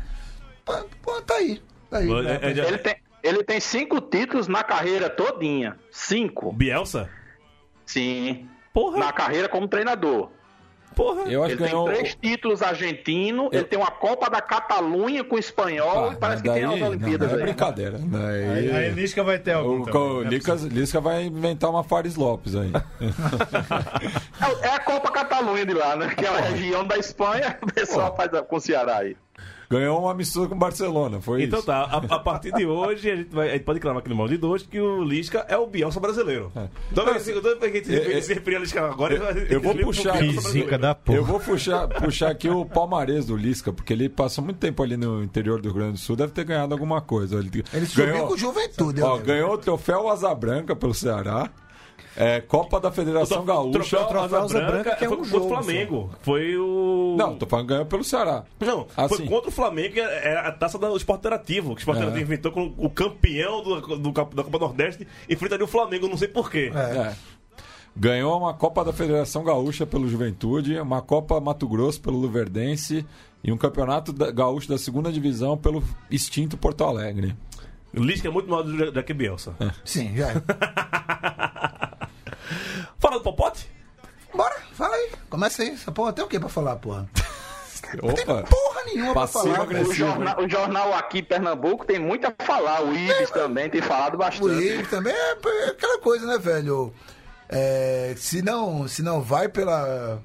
[1.02, 1.62] Pô, tá aí.
[1.90, 2.10] Tá aí.
[2.12, 5.78] É, é, já- Ele tem, ele tem cinco títulos na carreira todinha.
[5.92, 6.52] Cinco.
[6.54, 7.10] Bielsa?
[7.86, 8.48] Sim.
[8.74, 10.30] Porra, Na carreira como treinador.
[10.96, 11.22] porra.
[11.32, 11.86] Eu acho Ele que ganhou.
[11.86, 16.16] tem três títulos argentinos, ele tem uma Copa da Catalunha com o espanhol Ah, e
[16.18, 17.46] parece mas que tem daí- as Olimpíadas não, é aí.
[17.48, 17.98] brincadeira.
[18.00, 19.82] Daí- Aí, aí Lisca vai ter algum.
[19.90, 20.30] O né?
[20.30, 22.72] Lisca, Lisca vai inventar uma Fares Lopes aí.
[24.62, 26.14] É, é a Copa Catalunha de lá, né?
[26.16, 29.16] Que é a região da Espanha, o pessoal faz com o Ceará aí.
[29.70, 31.68] Ganhou uma mistura com o Barcelona, foi Então isso.
[31.68, 34.16] tá, a, a partir de hoje a gente, vai, a gente pode clamar aqui no
[34.16, 36.52] mal de dois que o Lisca é o Bielsa brasileiro.
[36.90, 39.14] Que toda vez que a gente É, se referir a Lisca agora,
[39.48, 40.42] eu vou ele- puxar- brasileiro.
[40.42, 41.18] zica da porra.
[41.20, 44.98] Eu vou puxar, puxar aqui o palmarés do Lisca, porque ele passou muito tempo ali
[44.98, 47.38] no interior do Rio Grande do Sul, deve ter ganhado alguma coisa.
[47.38, 49.02] Ele, Ele subiu com o Juventude.
[49.02, 49.28] eu ó, lembro.
[49.28, 51.48] ganhou o troféu Asa Branca pelo Ceará,
[52.20, 53.72] é, Copa da Federação Gaúcha.
[53.72, 56.10] Troféu Troféu Asa Branca, Branca, que é foi um contra o Flamengo.
[56.22, 57.16] Foi o.
[57.18, 58.44] Não, tô falando que ganhou pelo Ceará.
[58.60, 59.16] Não, Assim.
[59.16, 61.70] foi contra o Flamengo, que era a taça do Esporte Interativo.
[61.76, 62.02] Que o Esporte É.
[62.04, 66.28] Interativo inventou com o campeão do, do, da Copa Nordeste enfrentaria o Flamengo, não sei
[66.28, 66.72] porquê.
[66.76, 67.14] É.
[67.96, 73.06] Ganhou uma Copa da Federação Gaúcha pelo Juventude, uma Copa Mato Grosso pelo Luverdense
[73.44, 77.36] e um campeonato da- gaúcho da segunda divisão pelo extinto Porto Alegre.
[77.98, 79.56] O Lisca é muito maior do que Bielsa.
[79.84, 80.34] Sim, já é.
[83.00, 83.70] Fala do Popote?
[84.34, 85.12] Bora, fala aí.
[85.30, 85.70] Começa aí.
[85.70, 87.10] Essa porra tem o que pra falar, porra?
[88.04, 89.82] Não tem porra nenhuma pra Passivo falar.
[89.82, 92.84] O jornal, o jornal aqui em Pernambuco tem muito a falar.
[92.84, 94.52] O Ibis também tem falado O bastante.
[94.64, 95.32] Ives também é
[95.66, 96.94] é aquela coisa, né, velho?
[97.48, 100.22] É, se, não, se não vai pela.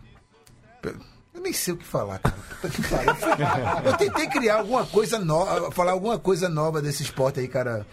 [0.82, 0.94] pe-
[1.32, 2.34] Eu nem sei o que falar, cara.
[3.84, 7.86] Eu tentei criar alguma coisa nova, falar alguma coisa nova desse esporte aí, cara.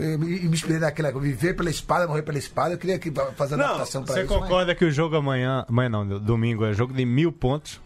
[0.00, 2.74] E me me inspirei naquela viver pela espada, morrer pela espada.
[2.74, 4.32] Eu queria que- fazer Não, adaptação pra Você isso.
[4.32, 5.64] mas- concorda que o jogo amanhã.
[5.68, 7.80] Amanhã não, domingo é jogo de mil pontos.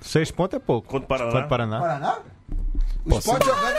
[0.00, 0.88] Seis pontos é pouco.
[0.88, 1.30] Contra o Paraná.
[1.32, 1.80] Contra o Paraná.
[1.80, 2.18] Paraná?
[3.04, 3.76] O esporte jogando.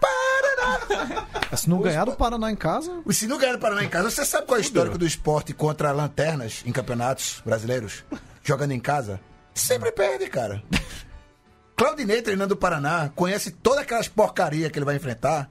[0.00, 1.56] Paraná!
[1.56, 4.24] Se não ganhar do Paraná em casa, Se não ganhar do Paraná em casa, você
[4.24, 8.04] sabe qual é o histórico do esporte contra lanternas em campeonatos brasileiros?
[8.42, 9.20] Jogando em casa?
[9.54, 10.62] Sempre perde, cara.
[11.76, 15.48] Claudinei treinando o Paraná, conhece todas aquelas porcaria que ele vai enfrentar.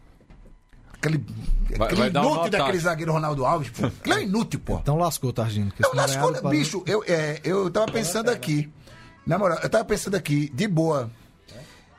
[1.07, 3.85] Aquele, Vai- aquele vai inútil daquele zagueiro Ronaldo Alves, pô.
[3.87, 4.77] Aquilo é inútil, pô.
[4.77, 5.67] então lascou, Targino.
[5.67, 8.71] porque Não, nas ganhar bicho, eu, é, eu tava pensando aqui.
[9.25, 11.11] Na moral, eu tava pensando aqui, de boa.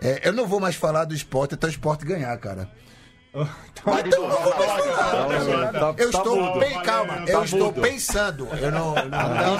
[0.00, 2.70] É, eu não vou mais falar do esporte até o esporte ganhar, cara.
[5.97, 6.61] Eu tá estou mudo.
[6.61, 8.49] bem, calma, Tá eu estou pensando.
[8.61, 9.57] Eu não, eu não, eu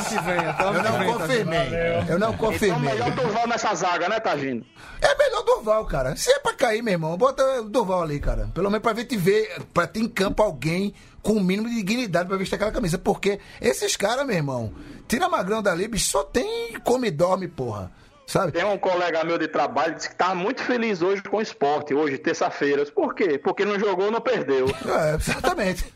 [0.55, 1.69] tá confirmei.
[2.09, 2.93] Eu não Então confirmei.
[2.93, 4.65] melhor Durval nessa zaga, né, Tagino?
[5.01, 6.17] É melhor Durval, cara.
[6.17, 8.49] Se é pra cair, meu irmão, bota o Durval ali, cara.
[8.55, 11.77] Pelo menos pra ver te ver, pra ter em campo alguém com o mínimo de
[11.77, 12.99] dignidade pra vestir aquela camisa.
[12.99, 14.73] Porque esses caras, meu irmão,
[15.07, 17.91] tira Magrão dali, bicho, só tem come e dorme, porra.
[18.29, 18.53] Sabe?
[18.53, 21.41] Tem um colega meu de trabalho que disse que tá muito feliz hoje com o
[21.41, 22.85] esporte, hoje, terça-feira.
[22.85, 23.39] Por quê?
[23.39, 24.67] Porque não jogou, não perdeu.
[24.87, 25.87] É, exatamente.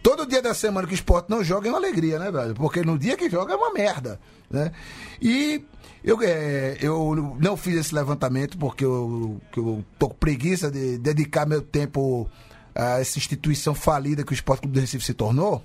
[0.00, 2.54] Todo dia da semana que o esporte não joga é uma alegria, né, velho?
[2.54, 4.70] Porque no dia que joga é uma merda, né?
[5.20, 5.64] E
[6.04, 11.44] eu, é, eu não fiz esse levantamento porque eu, eu tô com preguiça de dedicar
[11.44, 12.30] meu tempo
[12.72, 15.64] a essa instituição falida que o Esporte Clube do Recife se tornou.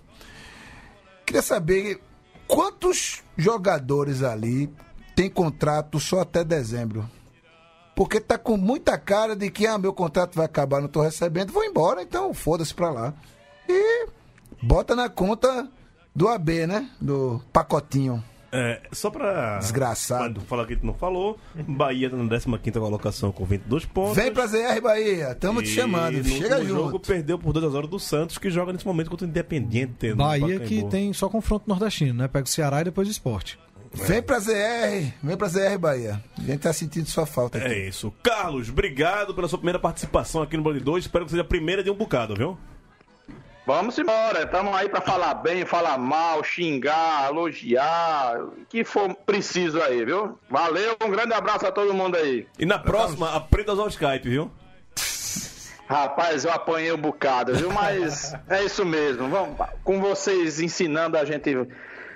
[1.24, 2.02] Queria saber
[2.48, 4.72] quantos jogadores ali
[5.16, 7.10] tem contrato só até dezembro.
[7.96, 11.54] Porque tá com muita cara de que ah, meu contrato vai acabar, não tô recebendo,
[11.54, 13.14] vou embora, então foda-se pra lá.
[13.70, 14.08] E
[14.62, 15.70] bota na conta
[16.14, 16.90] do AB, né?
[17.00, 18.22] Do pacotinho.
[18.58, 19.58] É, só pra.
[19.58, 20.36] Desgraçado.
[20.36, 21.38] pra falar que gente não falou.
[21.68, 24.16] Bahia tá na 15 colocação com 22 pontos.
[24.16, 27.08] Vem pra ZR Bahia, tamo te chamando, no chega último jogo junto.
[27.08, 30.14] perdeu por 2 horas do Santos, que joga nesse momento contra o Independiente.
[30.14, 32.28] Bahia que tem só confronto nordestino, né?
[32.30, 33.60] Pega o Ceará e depois o esporte.
[34.04, 36.22] Vem pra ZR, vem pra ZR Bahia.
[36.38, 37.68] A gente tá sentindo sua falta aqui.
[37.68, 38.14] É isso.
[38.22, 41.06] Carlos, obrigado pela sua primeira participação aqui no Bande 2.
[41.06, 42.58] Espero que seja a primeira de um bocado, viu?
[43.66, 49.82] Vamos embora, estamos aí pra falar bem, falar mal, xingar, elogiar, o que for preciso
[49.82, 50.38] aí, viu?
[50.48, 52.46] Valeu, um grande abraço a todo mundo aí.
[52.60, 54.52] E na próxima, aprenda a usar o Skype, viu?
[55.90, 57.72] Rapaz, eu apanhei um bocado, viu?
[57.72, 59.28] Mas é isso mesmo.
[59.30, 61.56] Vamos, com vocês ensinando, a gente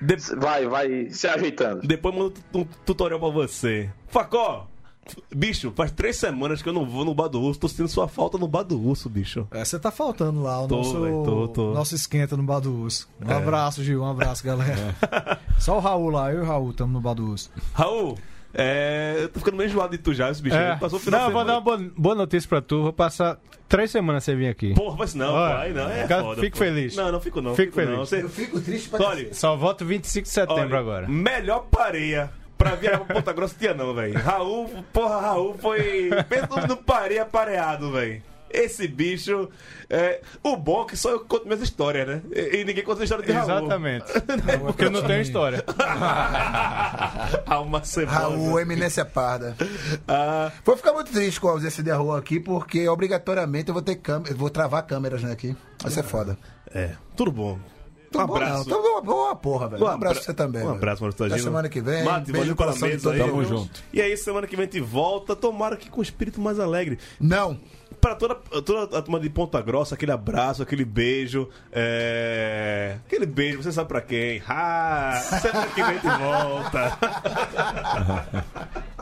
[0.01, 1.81] De- vai, vai se ajeitando.
[1.87, 3.89] Depois mando um tutorial pra você.
[4.07, 4.67] Facó!
[5.35, 7.59] Bicho, faz três semanas que eu não vou no Bar do Urso.
[7.59, 9.47] Tô sentindo sua falta no Bar do Urso, bicho.
[9.49, 11.73] É, você tá faltando lá o Tô, nosso, véi, tô, tô.
[11.73, 13.09] nosso esquenta no Bar do Urso.
[13.19, 14.03] Um abraço, Gil.
[14.03, 14.95] Um abraço, galera.
[15.57, 17.49] Só o Raul lá, eu e o Raul estamos no Bar do Urso.
[17.73, 18.19] Raul,
[18.53, 19.15] é...
[19.19, 20.55] eu tô ficando meio enjoado de tu já, esse bicho.
[20.55, 20.75] É.
[20.77, 22.83] Passou o final Não, eu de vou dar uma boa, boa notícia pra tu.
[22.83, 24.73] Vou passar três semanas sem vir aqui.
[24.73, 25.89] Porra, mas não, Olha, pai, não.
[25.89, 26.63] É cara, foda, fico pô.
[26.63, 26.95] feliz.
[26.95, 27.55] Não, não fico não.
[27.55, 27.85] Fico Não.
[27.85, 28.11] feliz.
[28.11, 28.29] Eu Você...
[28.29, 31.07] fico triste pra Olha, Só volto 25 de setembro olha, agora.
[31.07, 34.19] melhor pareia pra viajar pra Ponta Grossa tinha não, velho.
[34.19, 36.09] Raul, porra, Raul foi...
[36.27, 38.21] Pensa no pareia pareado, velho.
[38.51, 39.49] Esse bicho.
[39.89, 40.21] É...
[40.43, 42.21] O bom é que só eu conto minhas histórias, né?
[42.31, 43.49] E, ninguém conta a história de Raul.
[43.49, 44.05] Exatamente.
[44.65, 45.63] Porque eu não tenho história.
[47.45, 48.17] Há uma semana.
[48.19, 49.55] Raul, eminência parda.
[50.07, 53.81] Ah, Vou ficar muito triste com a ausência de Raul aqui, porque obrigatoriamente eu vou
[53.83, 55.55] ter câmera, vou travar câmeras né, aqui.
[55.81, 56.37] Vai ser foda.
[56.73, 57.59] é, tudo bom.
[58.11, 58.53] Tudo um bom, abraço.
[58.69, 58.79] não.
[58.79, 59.83] Então, boa, boa porra, velho.
[59.83, 60.63] Um Um abraço abra- pra você também.
[60.63, 61.39] Um abraço, Até Tagino.
[61.43, 62.03] semana que vem.
[62.03, 63.19] Mate, Beijo valeu pela mesa aí.
[63.19, 63.83] Tamo junto.
[63.93, 65.35] E aí, semana que vem a gente volta.
[65.35, 66.97] Tomara que com o espírito mais alegre.
[67.19, 67.59] Não.
[67.99, 71.49] Pra toda, toda a turma de Ponta Grossa, aquele abraço, aquele beijo.
[71.71, 72.97] É...
[73.05, 74.41] Aquele beijo, você sabe pra quem?
[74.47, 76.97] Ah, semana que vem gente volta.